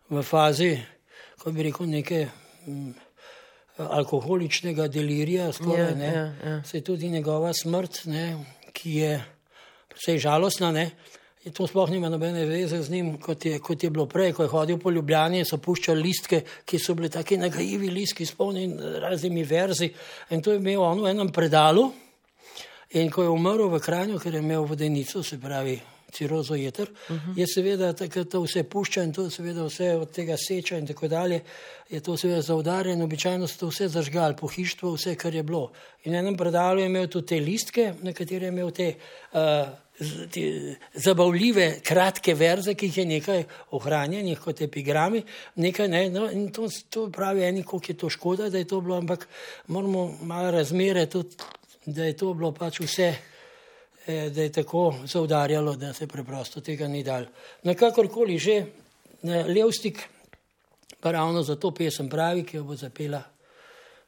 [0.09, 0.79] v fazi,
[1.37, 2.25] ko bi rekel, neke
[2.67, 2.95] m,
[3.77, 6.63] alkoholičnega delirija, skoraj, ja, ja, ja.
[6.63, 9.13] se je tudi njegova smrt, ne, ki je
[9.87, 10.89] precej žalostna, ne,
[11.45, 14.43] in to sploh nima nobene veze z njim, kot je, kot je bilo prej, ko
[14.43, 19.43] je hodil po Ljubljani, so puščali listke, ki so bili taki nagajivi listki, spolnjeni raznimi
[19.43, 19.93] verzi
[20.29, 21.91] in to je imel on v enem predalu.
[22.93, 25.79] In ko je umrl v Kranju, ker je imel vodenico, se pravi
[26.11, 27.37] cirozo jeter, uh -huh.
[27.37, 31.07] je seveda takrat to vse pušča in to seveda vse od tega seča in tako
[31.07, 31.41] dalje,
[31.89, 35.71] je to seveda zaudarjeno, običajno so to vse zažgali, pohištvo, vse, kar je bilo.
[36.03, 38.93] In enem predalu je imel tudi te listke, na katere je imel te,
[39.33, 39.39] uh,
[40.31, 45.23] te zabavljive, kratke verze, ki jih je nekaj ohranjenih kot epigrami,
[45.55, 48.81] nekaj ne, no, in to, to pravi eni, koliko je to škoda, da je to
[48.81, 49.27] bilo, ampak
[49.67, 51.35] moramo malo razmere tudi
[51.85, 53.09] da je to bilo pač vse,
[54.05, 57.25] eh, da je tako zaudarjalo, da se preprosto tega ni dal.
[57.63, 58.63] Na kakorkoli že,
[59.23, 59.99] Levstik
[60.99, 63.21] pa ravno za to pesem pravi, ki jo bo zapela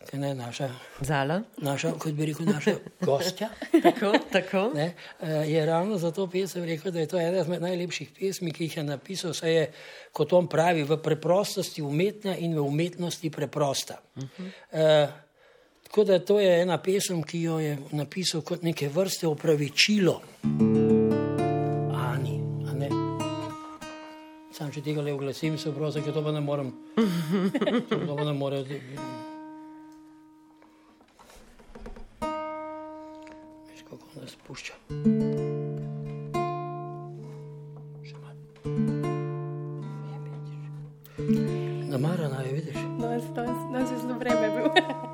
[0.06, 0.70] kaj ne naša.
[1.02, 1.42] Zala.
[1.58, 2.76] Naša, kot bi rekel, naša
[3.08, 3.50] gostja.
[3.84, 4.72] tako, tako.
[4.76, 8.52] Ne, eh, je ravno za to pesem rekel, da je to ena izmed najlepših pesmi,
[8.52, 9.66] ki jih je napisal, saj je,
[10.12, 14.00] kot on pravi, v preprostosti umetna in v umetnosti preprosta.
[14.16, 15.08] Uh -huh.
[15.94, 20.22] Tako da to je ena pesem, ki jo je napisal kot neke vrste opravičilo.
[21.94, 22.90] Ani, a ne.
[24.52, 26.74] Sam če tega le oglasim, se prosim, ker to pa ne morem.
[27.90, 28.66] to pa ne morem.
[34.18, 34.74] nas pušča.
[41.90, 42.78] Namarana je, vidiš?
[43.02, 44.72] Danes, danes je zelo vreme bil.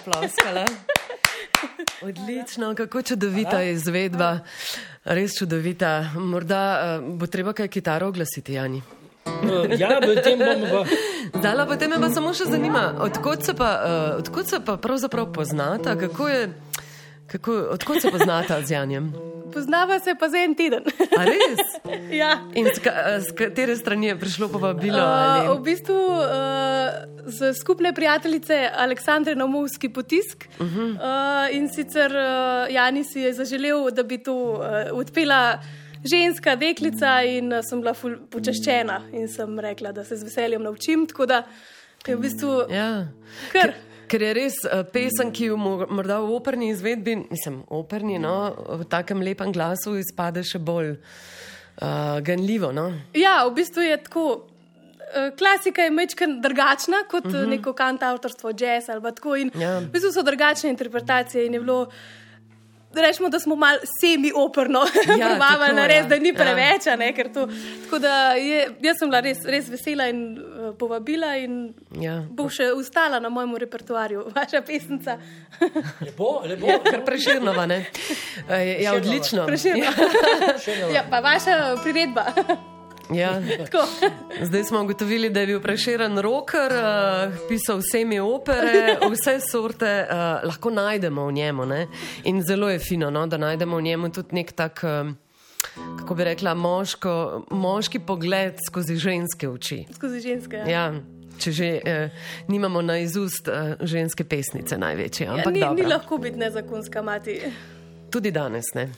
[0.00, 0.64] zaploskala.
[2.02, 4.38] Odlično, kako čudovita je izvedba.
[5.04, 6.10] Res čudovita.
[6.14, 8.82] Morda uh, bo treba kaj kitaro oglasiti, Jani.
[9.78, 10.84] Ja, potem bomo
[11.32, 11.38] pa.
[11.38, 15.32] Zdaj, potem me pa samo še zanima, odkot se pa, uh, odkot se pa pravzaprav
[15.32, 16.48] poznata, kako je,
[17.26, 19.12] kako, odkot se poznata z Janjem?
[19.52, 20.84] Poznava se pa za en teden.
[21.18, 21.60] A res?
[22.22, 22.32] ja.
[22.54, 24.98] In z, ka, z katere strani je prišlo povabilo?
[24.98, 26.26] Uh, v bistvu uh,
[27.26, 30.48] z skupne prijateljice Aleksandre Nomovski potisk.
[30.58, 30.94] Uh -huh.
[30.94, 34.60] uh, in sicer uh, Jani si je zaželel, da bi to uh,
[34.92, 35.58] odpela
[36.04, 37.94] ženska deklica in uh, sem bila
[38.30, 41.06] počaščena in sem rekla, da se z veseljem naučim.
[41.06, 41.42] Tako da
[42.06, 43.08] je v bistvu ja.
[43.52, 43.89] kar.
[44.10, 48.86] Ker je res uh, pesem, ki jo morda v operni izvedbi, nisem operni, no, v
[48.90, 52.72] takem lepem glasu izpade še bolj uh, ganljivo.
[52.74, 52.90] No?
[53.14, 54.30] Ja, v bistvu je tako.
[55.10, 57.38] Klasika je mečken drugačna kot uh mhm.
[57.40, 57.48] -huh.
[57.50, 59.36] neko kantautorstvo, jazz ali tako.
[59.36, 59.78] In ja.
[59.78, 61.90] v bistvu so drugačne interpretacije in je bilo
[62.94, 64.80] rečemo, da smo malo semi-operno
[65.20, 65.86] ja, premavali, ja.
[65.86, 66.34] res, da ni ja.
[66.34, 66.86] preveč.
[66.86, 66.96] Ja.
[66.96, 67.48] Ne, to,
[67.84, 72.20] tako da je, jaz sem bila res, res vesela in uh, povabila in ja.
[72.30, 75.18] bo še ustala na mojem repertoarju, vaša pesnica.
[76.00, 76.66] lepo, lepo.
[76.66, 77.84] Ja, kar preširnova, ne?
[78.80, 79.46] Ja, odlično.
[79.46, 80.90] Preširnova.
[80.94, 82.26] Ja, pa vaša priredba.
[83.14, 83.42] Ja.
[84.42, 90.16] Zdaj smo ugotovili, da je bil preširen roker, uh, pisal vsemi opere, vse sorte uh,
[90.46, 91.66] lahko najdemo v njemu.
[91.66, 91.86] Ne?
[92.24, 95.10] In zelo je fino, no, da najdemo v njemu tudi nek tak, uh,
[95.98, 99.86] kako bi rekla, moško, moški pogled skozi ženske oči.
[99.94, 100.56] Skozi ženske.
[100.56, 100.68] Ja.
[100.68, 100.92] ja.
[101.40, 102.10] Če že eh,
[102.52, 105.26] nimamo na izust eh, ženske pesnice, največje.
[105.26, 107.40] Ja, ni, ni lahko biti nezakonska mati.
[108.10, 108.88] Tudi danes ne.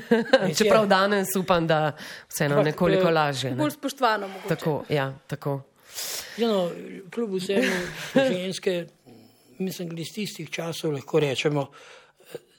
[0.58, 1.92] Čeprav danes upam, da
[2.28, 3.50] vseeno nekoliko lažje.
[3.50, 3.56] Ne?
[3.56, 4.28] Bolj spoštovano.
[4.28, 4.48] Mogoče.
[4.48, 5.60] Tako, ja, tako.
[6.36, 6.70] Ja, no,
[7.14, 7.72] kljub vsemu
[8.14, 8.86] ženske,
[9.58, 11.66] mislim, da iz tistih časov lahko rečemo,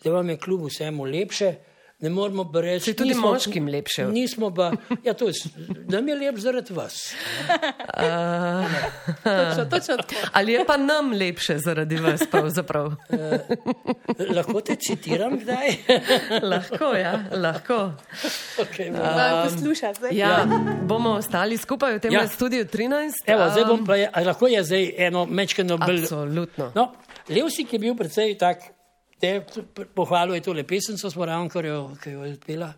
[0.04, 1.54] da vam je kljub vsemu lepše
[2.00, 4.06] ne moramo reči, da je tudi nismo, moškim lepše.
[4.06, 4.72] Nismo pa,
[5.04, 5.34] ja, to je,
[5.88, 6.96] nam je lep zaradi vas.
[8.00, 8.66] Uh,
[9.24, 9.98] točno, točno
[10.34, 12.86] Ali je pa nam lepše zaradi vas, pravzaprav?
[12.86, 12.96] uh,
[14.36, 15.68] lahko te citiram kdaj?
[16.52, 17.92] lahko, ja, lahko.
[18.58, 20.48] Okay, um, poslušaj, ja, ja.
[20.84, 22.28] Bomo ostali skupaj v tem ja.
[22.28, 23.12] studiu 13.
[23.26, 26.04] Evo, um, zdaj bom pa, lahko je zdaj eno mečkeno bolj.
[26.04, 26.72] Absolutno.
[26.76, 26.92] No,
[27.30, 28.79] Levsik je bil predvsej tak
[29.20, 29.42] te
[29.94, 32.74] pohvalil je tole pesemco, smo ravno, ki jo je odpela,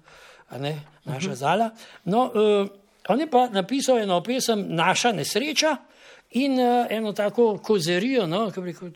[1.05, 1.69] naša zala.
[2.05, 2.67] No, uh,
[3.07, 5.77] on je pa napisal eno pesem Naša nesreča
[6.31, 8.51] in uh, eno tako kozerijo, no,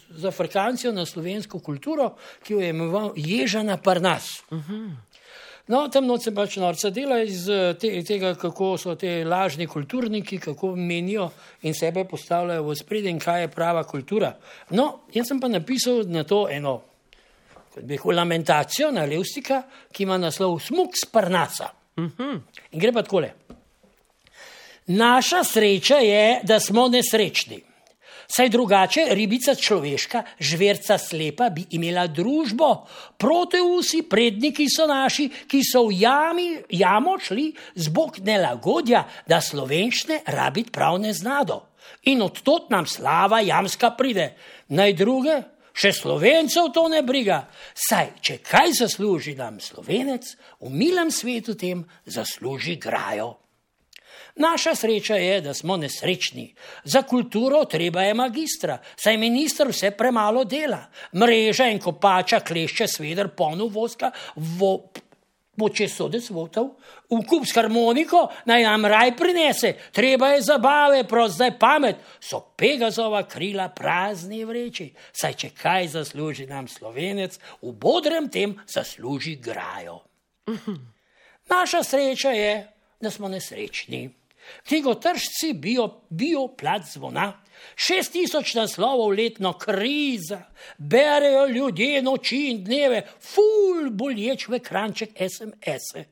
[0.10, 4.44] za frkancijo na slovensko kulturo, ki jo je imenoval Ježana Parnas.
[4.50, 4.58] Uh.
[4.58, 4.92] -huh.
[5.68, 7.48] No, tam noč se pač norca dela iz
[7.82, 11.32] te, tega, kako so te lažni kulturniki, kako menijo
[11.62, 14.36] in sebe postavljajo v spredje kaj je prava kultura.
[14.70, 16.82] No, jaz sem pa napisal na to eno
[17.82, 21.72] bi rekel, lamentacijo na Levstika, ki ima naslov Smuk z Parnasa.
[21.98, 22.04] Uh.
[22.04, 22.40] -huh.
[22.72, 23.34] In gre pa takole.
[24.88, 27.62] Naša sreča je, da smo nesrečni.
[28.28, 32.88] Saj drugače ribica človeška, žverca slepa, bi imela družbo.
[33.18, 40.24] Proteusi, predniki so naši, ki so v jami, jamo šli z bog nelagodja, da slovenščine
[40.26, 41.62] rabiti prav ne znado.
[42.10, 44.34] In odtot nam slava jamska pride.
[44.70, 45.42] Naj druge,
[45.76, 47.44] še slovencev to ne briga.
[47.76, 53.36] Saj, če kaj zasluži nam slovenec, v milem svetu tem zasluži grajo.
[54.36, 56.50] Naša sreča je, da smo nesrečni.
[56.84, 60.82] Za kulturo treba je magistra, saj ministr vse premalo dela.
[61.16, 64.92] Mreža in kopača klešče sveder ponu voska, vo,
[65.56, 66.76] bo če sodec votov,
[67.10, 72.42] v kup s harmoniko naj nam raj prinese, treba je zabave, prost zdaj pamet, so
[72.58, 80.02] Pegazova krila prazni vreči, saj če kaj zasluži nam slovenec, v bodrem tem zasluži grajo.
[81.54, 82.54] Naša sreča je,
[83.02, 84.10] da smo nesrečni.
[84.68, 87.32] Knjigotržci bio, bio plat zvona,
[87.76, 90.42] šest tisoč naslovov letno kriza,
[90.78, 96.06] berejo ljudje noči in dneve, ful bolječ v ekranček SMS-e.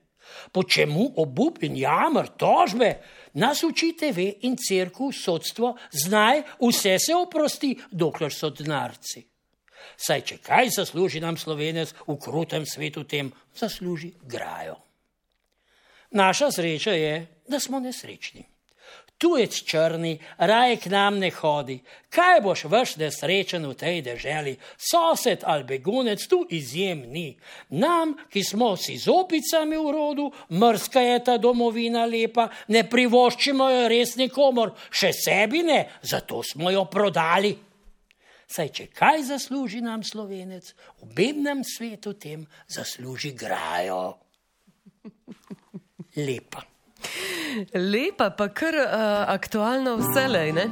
[0.51, 2.95] Po čemu obup in jamr, tožbe,
[3.33, 9.23] nas učite ve in crkvu, sodstvo, znaj, vse se oprosti, dokler so denarci.
[9.97, 14.79] Saj, če kaj zasluži nam slovenec v krutem svetu, tem zasluži grajo.
[16.13, 17.13] Naša sreča je,
[17.47, 18.45] da smo nesrečni.
[19.23, 21.77] Tujec črni, raje k nam ne hodi.
[22.11, 24.57] Kaj boš vrš nesrečen v tej deželi?
[24.75, 27.31] Sosed ali begunec tu izjem ni.
[27.79, 33.69] Nam, ki smo si z opicami v rodu, mrska je ta domovina lepa, ne privoščimo
[33.71, 37.55] jo res nikomor, še sebi ne, zato smo jo prodali.
[38.43, 44.19] Saj, če kaj zasluži nam slovenec, v bednem svetu tem zasluži grajo.
[46.19, 46.72] Lepa.
[47.73, 50.65] Lepa, pa kar uh, aktualna vselej, ne?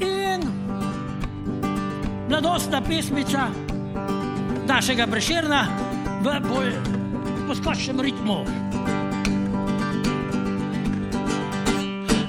[0.00, 0.40] In
[2.28, 3.48] mladostna pesmica
[4.66, 5.60] našega preširna
[6.24, 6.72] v bolj
[7.46, 8.38] poskočnem ritmu.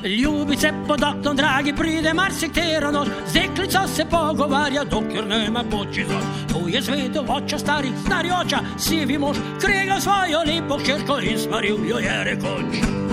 [0.08, 6.20] Ljubice pod oknom, dragi, pride marsikatera noč, z deklico se pogovarja, dokler nema počizo.
[6.52, 11.90] Tu je zvedel oča starih, stari oča, sivi mož, krega svojo lepo hčerko in smaril
[11.90, 13.07] jo je rekoč.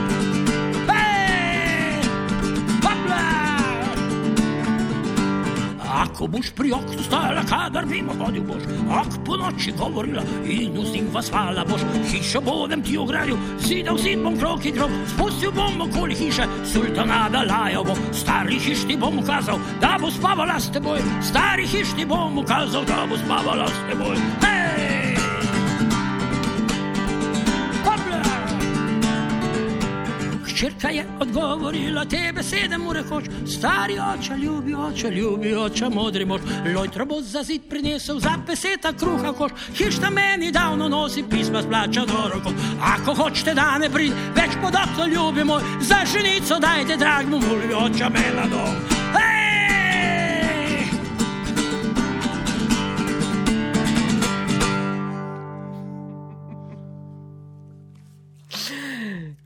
[6.05, 11.09] Ako boš pri oknu stala, kadar mimo hodil boš, ak po noči govorila in vzim
[11.13, 11.81] vas hvala boš,
[12.13, 17.45] hišo bodem ti ogradil, zidal sin bom krok in krok, spustil bom okoli hiše, sultanada
[17.49, 22.05] lajo bo, stari hiš ti bom ukazal, da bo spavala s teboj, stari hiš ti
[22.05, 24.17] bom ukazal, da bo spavala s teboj.
[24.45, 25.04] Hej!
[30.55, 36.41] Hčerka je odgovorila te besede mu rekoč, stari oče, ljubi oče, ljubi oče, modri mož.
[36.75, 42.07] Lojtro bo za zid prinesel za peseta kruha koš, hišta meni davno nosi pisma splača
[42.07, 42.55] do roko.
[42.83, 47.43] Ako hočete da ne pride, več pod okno ljubi moj, za ženico dajte drag mu
[47.43, 48.94] ljubi oče me na dom.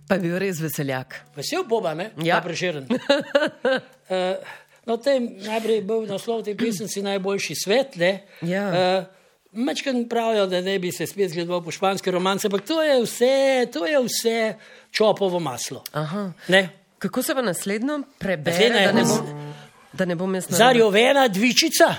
[0.09, 1.15] Pa je bil res veseljak.
[1.37, 2.11] Vesel boba, ne?
[2.25, 2.39] Ja.
[2.41, 2.87] Ta Prešeren.
[2.89, 4.35] uh,
[4.87, 8.13] no, tem najprej bil naslov te pesnici najboljši svet, ne?
[8.43, 8.67] Ja.
[8.69, 9.05] Uh,
[9.53, 13.37] Mečkan pravijo, da ne bi se spet zgledoval po španske romance, ampak to je vse,
[13.73, 14.55] to je vse
[14.93, 15.81] čopovo maslo.
[15.93, 16.33] Aha.
[16.49, 16.69] Ne?
[16.99, 19.53] Kako se pa naslednjo prebere, Naslednja da ne, nas- bo,
[19.93, 21.95] da ne bom jaz na Zarjovena dvičica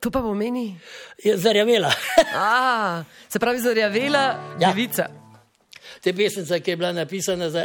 [0.00, 0.74] To pa pomeni.
[1.18, 1.92] je zarjavela.
[2.36, 4.24] A, se pravi, zarjavela
[4.60, 4.68] Ja.
[4.68, 5.06] devica.
[6.02, 7.64] Te pesnica, ki je bila napisana za,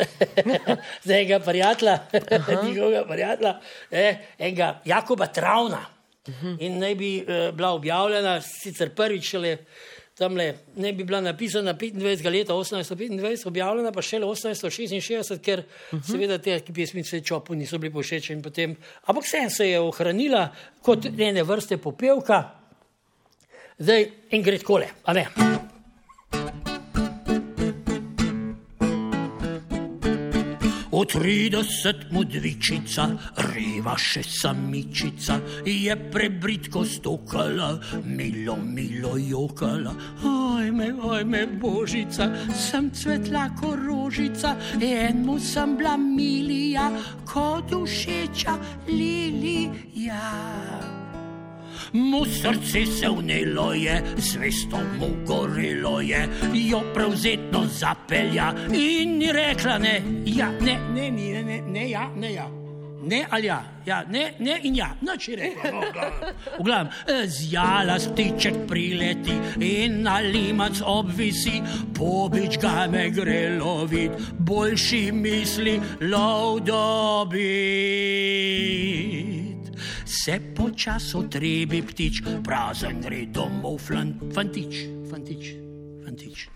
[1.07, 1.99] za enega prijatelja,
[2.65, 3.59] njihovega prijatelja,
[3.91, 5.85] eh, enega Jakoba Travna.
[6.59, 9.57] In naj bi uh, bila objavljena, sicer prvič šele
[10.17, 12.31] tam le, ne bi bila napisana 25.
[12.31, 15.61] leta 1825, objavljena pa šele 1866, ker
[16.07, 18.75] seveda te pesmice čopu niso bili povšeči in potem,
[19.05, 20.47] ampak vsem se je ohranila
[20.81, 22.43] kot ene vrste popevka.
[23.77, 25.27] Zdaj in gre takole, a ne.
[30.97, 33.05] V trideset mu dvičica,
[33.53, 39.93] reva še samičica, je prebritko stokala, milo, milo jokala.
[40.25, 46.89] Ojme, ojme, božica, sem cvetla korožica, enmu sem bila milija,
[47.29, 48.57] kot všeča
[48.89, 50.96] lilija.
[51.93, 59.77] Mu srce se vnelo je, zvesto mu gorelo je, jo prevzetno zapelja in ni rekla
[59.77, 62.49] ne, ja, ne, ne, ne, ne, ne, ja, ne, ja.
[63.07, 65.71] Ne ali ja, ja ne, ne in ja, noč je rekla.
[65.71, 65.81] No,
[66.59, 66.91] v glavnem,
[67.27, 71.61] zjala ptiček prileti in na limac obvisi,
[71.95, 77.37] pobič ga me gre lovit, boljši misli lov dobit.
[80.07, 85.51] Se počasi otrebi ptič, prazen gre domov, flan, fantič, fantič,
[86.05, 86.47] fantič.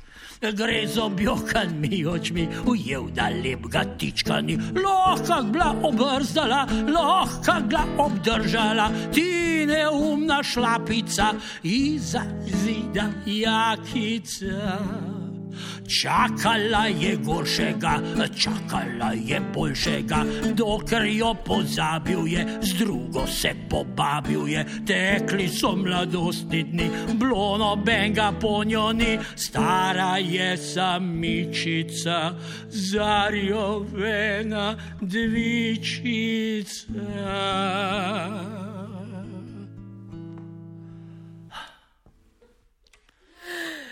[0.41, 7.59] Gre z objokan mi očmi, ujel da lep ga tička ni, lahko bila obrzdala, lahko
[7.67, 15.20] ga obdržala, ti neumna šlapica, iza zida jakica.
[16.01, 18.01] Čakala je goršega,
[18.37, 26.63] čakala je boljšega, dokler jo pozabil je, z drugo se pobabil je, tekli so mladostni
[26.63, 32.33] dni, bilo nobenga po njo ni, stara je samičica,
[32.69, 34.15] zarjovena
[35.01, 36.61] dvičica.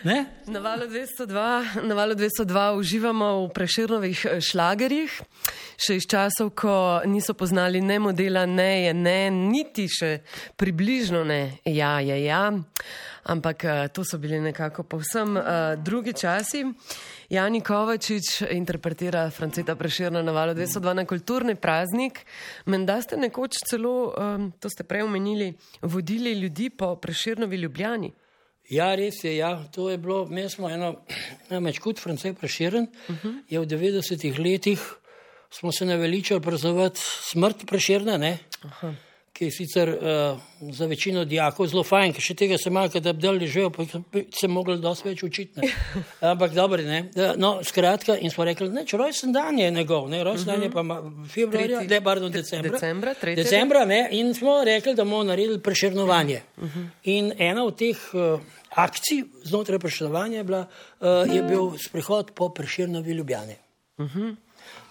[0.04, 5.12] Na valu 202, na valu 202 uživamo v preširnovih eh, šlagerjih,
[5.76, 10.22] še iz časov, ko niso poznali ne modela, ne je ne, niti še
[10.56, 12.46] približno ne, ja je ja,
[13.28, 16.64] ampak eh, to so bili nekako povsem uh, drugi časi.
[17.30, 22.24] Jani Kovačič interpretira Franceta Preširna na valu 202 na kulturni praznik.
[22.72, 25.52] Menda ste nekoč celo, um, to ste prej omenili,
[25.84, 28.16] vodili ljudi po Preširnovi Ljubljani.
[28.70, 29.36] Ja, res je.
[29.38, 29.64] Ja.
[29.76, 30.96] To je bilo, mi smo eno,
[31.50, 33.42] namreč kot Francej Preširen, uh -huh.
[33.50, 34.80] je v 90-ih letih
[35.50, 38.38] smo se naveličali praznovati smrt Preširna, ne?
[38.64, 38.94] Aha
[39.40, 40.40] ki je sicer uh,
[40.76, 43.86] za večino dijakov zelo fajn, ki še tega se malo, da bi dali že, pa
[44.36, 45.70] se mogli dosti več učiti.
[46.32, 47.06] Ampak dobro, ne.
[47.40, 50.84] No, skratka, in smo rekli, ne, rojsten dan je njegov, ne, rojsten dan je pa
[51.32, 52.76] februarja, ne, pardon, decembra.
[52.76, 53.48] Decembra, tretjega.
[53.48, 56.42] Decembra, ne, in smo rekli, da bomo naredili preširnovanje.
[57.16, 58.44] In ena od teh uh,
[58.84, 60.66] akcij znotraj preširnovanja je, bila,
[61.00, 63.56] uh, je bil sprehod po preširnovi ljubljani.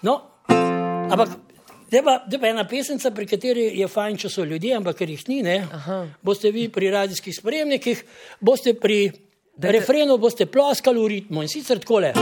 [0.01, 0.21] No,
[1.11, 1.29] ampak
[2.05, 5.39] pa, pa ena pesnica, pri kateri je fajn, če so ljudje, ampak ker jih ni,
[5.45, 5.57] ne,
[6.21, 8.03] boste vi pri radijskih spremnikih,
[8.39, 8.99] boste pri
[9.59, 9.73] Dajte.
[9.79, 12.13] refrenu, boste ploskali v ritmu in sicer takole.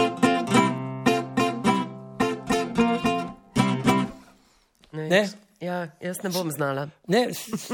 [4.97, 5.21] Ne,
[5.61, 6.87] ja, jaz ne bom znala.
[7.07, 7.27] Ne,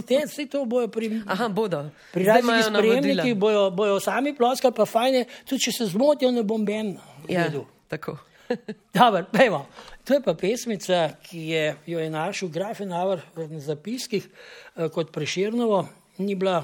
[0.07, 1.85] te, vse to bojo pri, Aha, bodo.
[2.13, 6.43] pri radijskih spremnikih, bojo, bojo sami ploskali, pa fajn je, tudi če se zmotijo, ne
[6.43, 6.95] bom ben.
[7.29, 7.49] Ja,
[7.91, 8.17] tako.
[8.95, 9.25] Dobar,
[10.03, 15.87] to je pa pesmica, ki je, jo je našel Grafenauer v zapiskih eh, kot preširnovo,
[16.17, 16.63] ni bila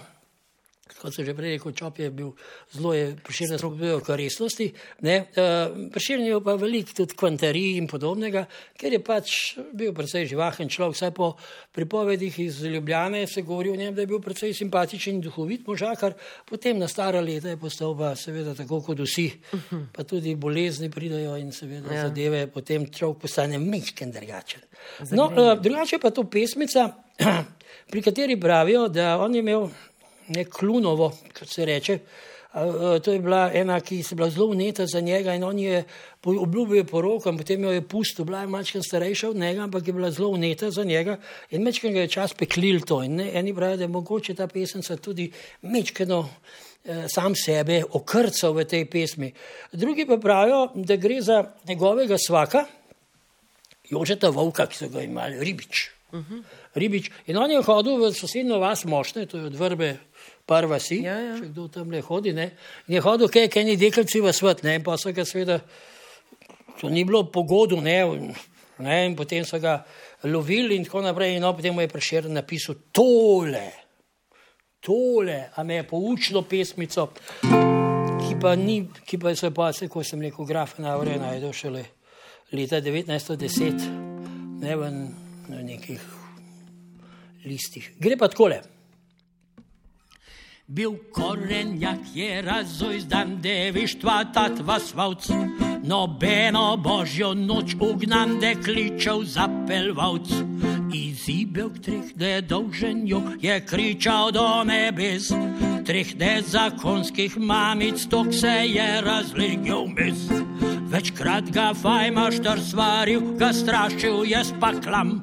[0.98, 2.32] kot se že prej rekel, čop je bil
[2.74, 4.74] zelo priširjen s problemom resnosti.
[5.00, 8.46] Uh, priširjen je pa veliko tudi kvantarij in podobnega,
[8.78, 9.36] ker je pač
[9.74, 10.98] bil precej živahen človek.
[11.00, 11.36] Vsaj po
[11.76, 16.14] pripovedih iz Ljubljane se govori o njem, da je bil precej simpatičen in duhovit možakar,
[16.46, 19.30] potem na stara leta je postal pa seveda tako kot vsi,
[19.96, 22.08] pa tudi bolezni pridajo in seveda ja.
[22.08, 24.66] zadeve, potem človek postane mišken drugačen.
[25.12, 26.90] No, uh, drugače pa to pesmica,
[27.92, 29.70] pri kateri pravijo, da on je imel
[30.30, 32.00] ne klunovo, kot se reče.
[33.04, 35.84] To je bila ena, ki je bila zelo uneta za njega in on je
[36.26, 40.12] obljubil poroko, potem jo je pustil, bila je malce starejša od njega, ampak je bila
[40.12, 41.18] zelo uneta za njega
[41.52, 43.04] in mečken ga je čas peklil to.
[43.04, 46.30] In ne, eni pravijo, da je mogoče ta pesemca tudi mečkeno
[46.86, 49.32] eh, sam sebe okrcal v tej pesmi.
[49.72, 52.66] Drugi pa pravijo, da gre za njegovega svaka,
[53.90, 55.90] Jožeta Vovka, ki so ga imeli, ribič.
[56.12, 56.44] Uh -huh.
[56.76, 57.10] Ribič.
[57.28, 59.98] In on je hodil v sosednjo vas mošne, to je od vrbe
[60.50, 61.38] prva si, ja, ja.
[61.38, 62.34] če kdo tam le hodi.
[62.34, 62.52] Ne?
[62.90, 64.80] In je hodil, kaj je neki dekelci v svet, ne?
[64.80, 65.60] in pa so ga seveda,
[66.80, 68.00] to ni bilo pogodu, ne?
[68.80, 69.80] ne, in potem so ga
[70.30, 73.68] lovili in tako naprej, in no, potem mu je prešer napisal tole,
[74.82, 77.10] tole, a me je poučilo pesmico,
[78.20, 81.54] ki pa ni, ki pa se pa, se, ko sem rekel, graf na ure najdel
[81.54, 81.84] šele
[82.56, 83.86] leta 1910,
[84.60, 84.90] ne v
[85.50, 86.19] nekih
[87.46, 87.92] listih.
[88.00, 88.62] Gre pa takole.
[90.70, 95.30] Bil korenjak je razojzdan devištva tatva svavc,
[95.84, 100.30] nobeno božjo noč ugnan dekličev zapelvavc.
[100.94, 105.32] Izibel treh nedolženju je kričal do nebes,
[105.86, 110.30] treh nezakonskih mamic tok se je razlegel mis.
[110.92, 115.22] Večkrat ga fajmaštar svaril, ga strašil je spaklam,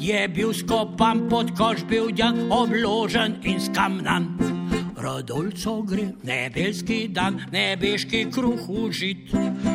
[0.00, 4.38] je bil skopan pod koš, bil dan obložen in skamnan.
[4.98, 9.30] Rodolco gre nebeški dan, nebeški kruh užit.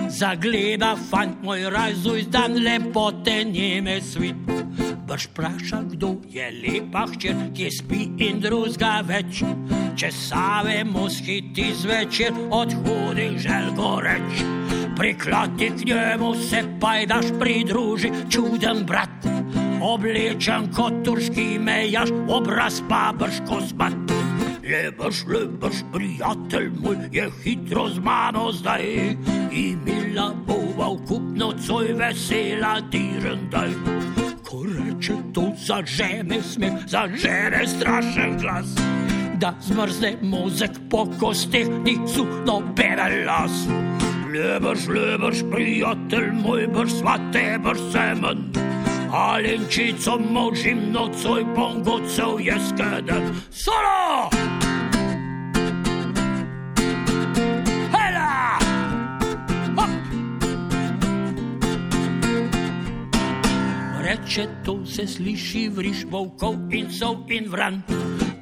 [0.09, 4.35] Zagleda fant moj razuj dan, lepote njeme svit.
[5.07, 9.43] Brž praša, kdo je lepa hčer, ki spi in drugega več.
[9.95, 14.43] Če save moskiti zvečer, od hudih žel goreč.
[14.97, 19.42] Priklati k njemu se pajdaš pridruži, čuden brat.
[19.83, 24.13] Oblečen kot turški mejaš, obraz pa brž kosmat.
[24.63, 28.85] Lebaš, lebaš, prijatelj moj, je hitro z mano zdaj.
[29.51, 33.75] Imela bova v kupno coj vesela direndaj.
[34.47, 38.71] Ko reče to za žene smeh, za žene strašen glas.
[39.35, 43.67] Da zmrzne mozek po kosteh, ni suhno bere las.
[44.31, 48.72] Lebaš, lebaš, prijatelj moj, brž svate, brž semen.
[49.13, 53.23] Alenčico možim nocoj pongocov je skedet.
[53.51, 54.29] Solo!
[57.91, 58.57] Hela!
[59.77, 59.89] Hop!
[64.01, 67.81] Reče to se sliši vriš volkov in sov in vran.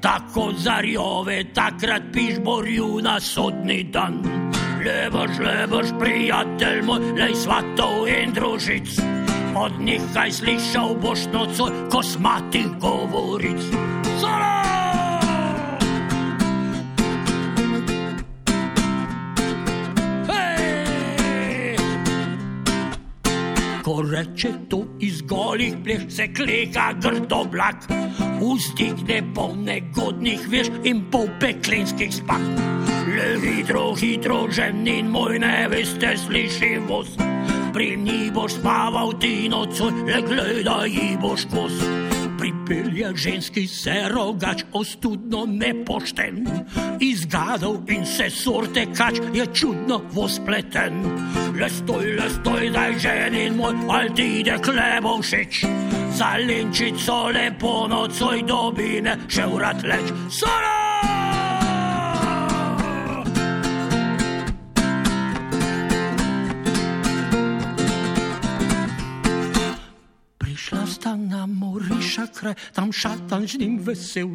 [0.01, 4.23] Tako zarjove takrat piš borju na sodni dan.
[4.85, 9.20] Lebaš, lebaš, prijatelj moj, lej svatov in družic
[9.55, 13.61] od njih kaj slišal boš nocoj, ko smati govoric.
[14.19, 14.61] Zora!
[23.83, 27.75] Ko reče to iz golih pleš, se klika grdo blak,
[28.39, 32.41] vzdigne polne godnih veš in pol peklinskih spak.
[33.15, 37.17] Le hitro, hitro, ženin moj ne veste, sliši voz
[37.73, 41.73] pri njih boš spaval ti nocoj, le gledaj jih boš kos.
[42.41, 46.47] pripelje ženski se rogač, ostudno nepošten.
[46.99, 51.03] Izgadal in se sorte kač je čudno vospleten.
[51.59, 55.65] Le stoj, le stoj, daj ženi moj, al ti ide klebo všeč.
[56.17, 60.13] Za linčico lepo nocoj dobine, še urad leč.
[60.29, 60.80] Solo!
[72.41, 74.29] Kraj, tam šatan z njim vesel.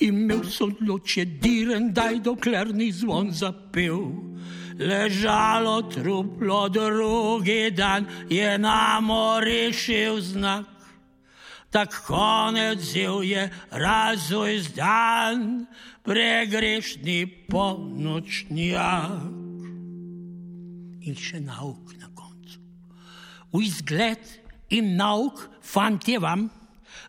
[0.00, 4.00] Imel so odločje diren, daj dokler ni zvon zapel.
[4.80, 10.68] Ležalo truplo drugi dan, je na morišil znak.
[11.72, 15.66] Tak konec zil je razvoj zdan,
[16.04, 19.32] pregrešni ponočnjak.
[21.02, 22.60] In še nauk na koncu.
[23.52, 24.20] V izgled
[24.68, 26.50] in nauk fantje vam,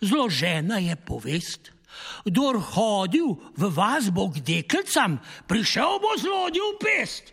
[0.04, 1.72] zložena je povest.
[2.26, 7.32] Kdor hodil v vas bo k deklicam, prišel bo zlodil pest.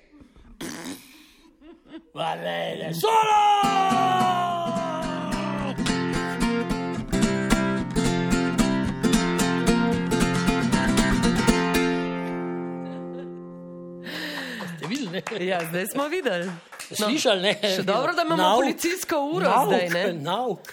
[2.14, 4.49] Valele, solo!
[15.48, 16.46] Ja, zdaj smo videli.
[16.46, 17.54] No, Slišali, ne?
[17.76, 20.04] Še dobro, da imamo nauk, policijsko uro nauk, zdaj, ne?
[20.24, 20.72] Nauk.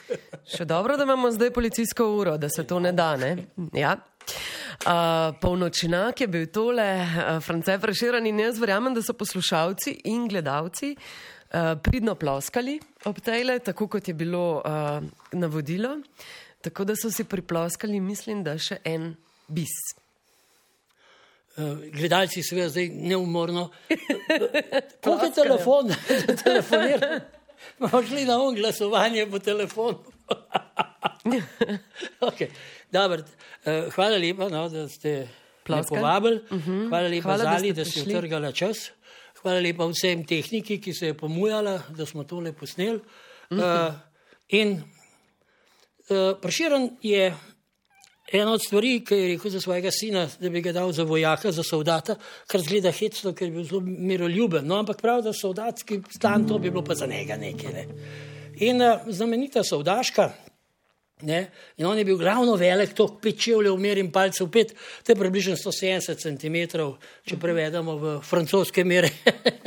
[0.50, 3.36] Še dobro, da imamo zdaj policijsko uro, da se to ne da, ne?
[3.78, 3.98] Ja.
[4.86, 10.28] Uh, polnočinak je bil tole, uh, France Preširan in jaz verjamem, da so poslušalci in
[10.30, 12.80] gledalci uh, pridno ploskali
[13.10, 15.06] ob tejle, tako kot je bilo uh,
[15.38, 15.98] navodilo.
[16.62, 19.14] Tako da so si priploskali, mislim, da še en
[19.48, 19.78] bis.
[21.58, 23.70] Eh, gledalci seveda zdaj neumorno.
[25.04, 25.88] Kako je telefon,
[26.28, 27.22] da telefoniraš?
[27.80, 29.98] Imamo šli na on glasovanje po telefonu.
[32.30, 32.48] okay.
[32.92, 35.28] Dobar, uh, hvala lepa, no, da ste
[35.70, 36.36] me povabili.
[36.50, 36.72] Uh mhm.
[36.72, 36.90] -huh.
[36.90, 38.78] Hvala lepa hvala, Zali, da, ste utrgali čas.
[39.42, 42.98] Hvala lepa vsem tehniki, ki se je pomujala, da smo tole posneli.
[42.98, 43.88] Uh -huh.
[43.88, 43.94] uh,
[44.48, 44.84] in
[46.10, 47.36] uh, Prširen je
[48.32, 51.52] Ena od stvari, ki je rekel za svojega sina, da bi ga dal za vojaka,
[51.52, 52.18] za soldata,
[52.48, 54.68] kar zgleda hecno, ker je bil zelo miroljuben.
[54.68, 57.74] No, ampak prav, da soldatski stan, to bi bilo pa za njega nekaj.
[57.74, 57.86] Ne.
[58.68, 60.32] In uh, znamenita soldaška,
[61.22, 61.40] ne,
[61.78, 66.20] in on je bil glavno velik, to pečevlje umerim palcev pet, to je približno 170
[66.20, 66.84] cm,
[67.26, 69.10] če prevedemo v francoske mere.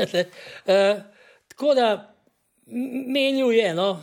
[0.04, 1.00] uh,
[1.48, 2.09] tako da
[3.06, 4.00] menil je, no,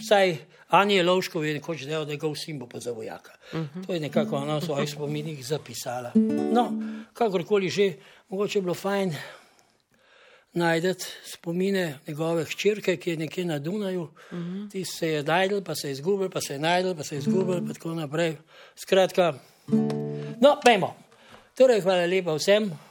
[0.00, 0.36] vsaj.
[0.70, 3.32] Anja Lovškov je nekoč dejal, da je gov simbo pa za vojaka.
[3.52, 3.86] Uh -huh.
[3.86, 6.12] To je nekako ona v svojih spominih zapisala.
[6.52, 6.72] No,
[7.12, 7.92] kakorkoli že,
[8.28, 9.14] mogoče je bilo fajn
[10.52, 14.02] najdete spomine njegove hčerke, ki je nekje na Dunaju.
[14.02, 14.70] Uh -huh.
[14.70, 17.18] Ti se je najdel, pa se je izgubil, pa se je najdel, pa se je
[17.18, 18.36] izgubil, pa tako naprej.
[18.76, 19.34] Skratka,
[20.40, 20.96] no, pejmo.
[21.54, 22.89] Torej, hvala lepa vsem.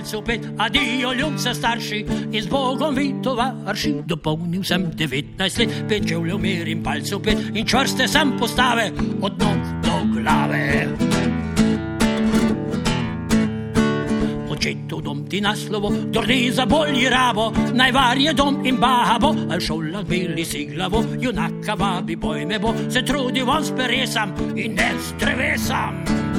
[0.00, 3.94] Palcev pet, adijo ljubce starši, in z Bogom vi tovarši.
[4.06, 8.90] Dopolnil sem 19 let, pet čevljev merim palcev pet in čvrste sem postave
[9.20, 10.88] od nog do glave.
[14.50, 20.04] Očetu dom ti naslovo, drdi za bolji rabo, najvar je dom in babo, al šolah
[20.04, 24.92] bili si glavo, junaka vabi boj me bo, se trudi vam s peresam in ne
[24.98, 26.29] s drevesam.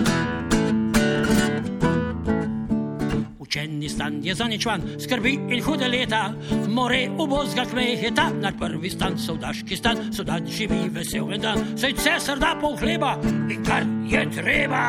[3.52, 6.34] Učeni stan je zaničvan, skrbi in hude leta,
[6.70, 12.40] more ubozga kmeheta, na prvi stan sodaški stan, sodat živi vesel en dan, saj cesar
[12.40, 13.18] da pol hleba
[13.52, 14.84] in kar je treba.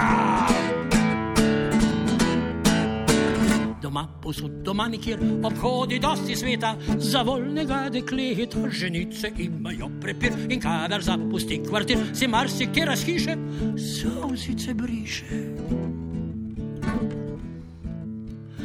[3.82, 11.02] Doma posud, doma nikjer, obhodi dosti sveta, za volnega dekleta, ženice imajo prepir in kadar
[11.02, 13.36] zapusti kvartir, si marsikje razhiše,
[13.74, 15.42] solzice briše.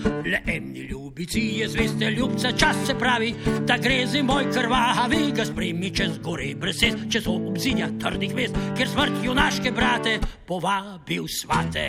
[0.08, 3.34] Le eni ljubici je zveste ljubce, čas se pravi,
[3.68, 8.88] da gre za moj krvavi, ga spremi čez gore brezes, čez obzinja trdih mest, ker
[8.88, 11.88] smrt junaške brate povabil svate.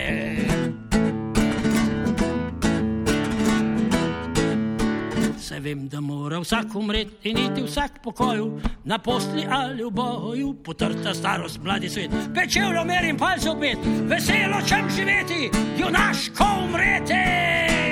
[5.39, 10.53] Se vem, da mora vsak umreti in iti vsak pokoju, na posli ali v boju,
[10.63, 12.11] potrta starost, mladi svet.
[12.35, 15.49] Pečevlo merim palcev pet, veselo čem živeti,
[15.79, 17.88] junaško umreti.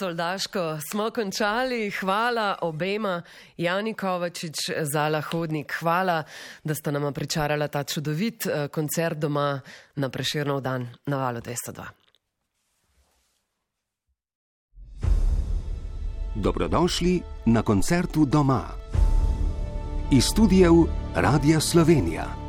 [0.00, 1.90] Soldaško smo končali.
[1.90, 3.22] Hvala obema,
[3.56, 4.56] Jani Kovačič,
[4.92, 5.72] Zala Hodnik.
[5.80, 6.22] Hvala,
[6.64, 9.60] da sta nama pričarala ta čudovit eh, koncert doma
[9.96, 11.84] na preširnov dan na valu 202.
[16.34, 18.64] Dobrodošli na koncertu doma.
[20.12, 20.72] Iz studijev
[21.14, 22.39] Radia Slovenija.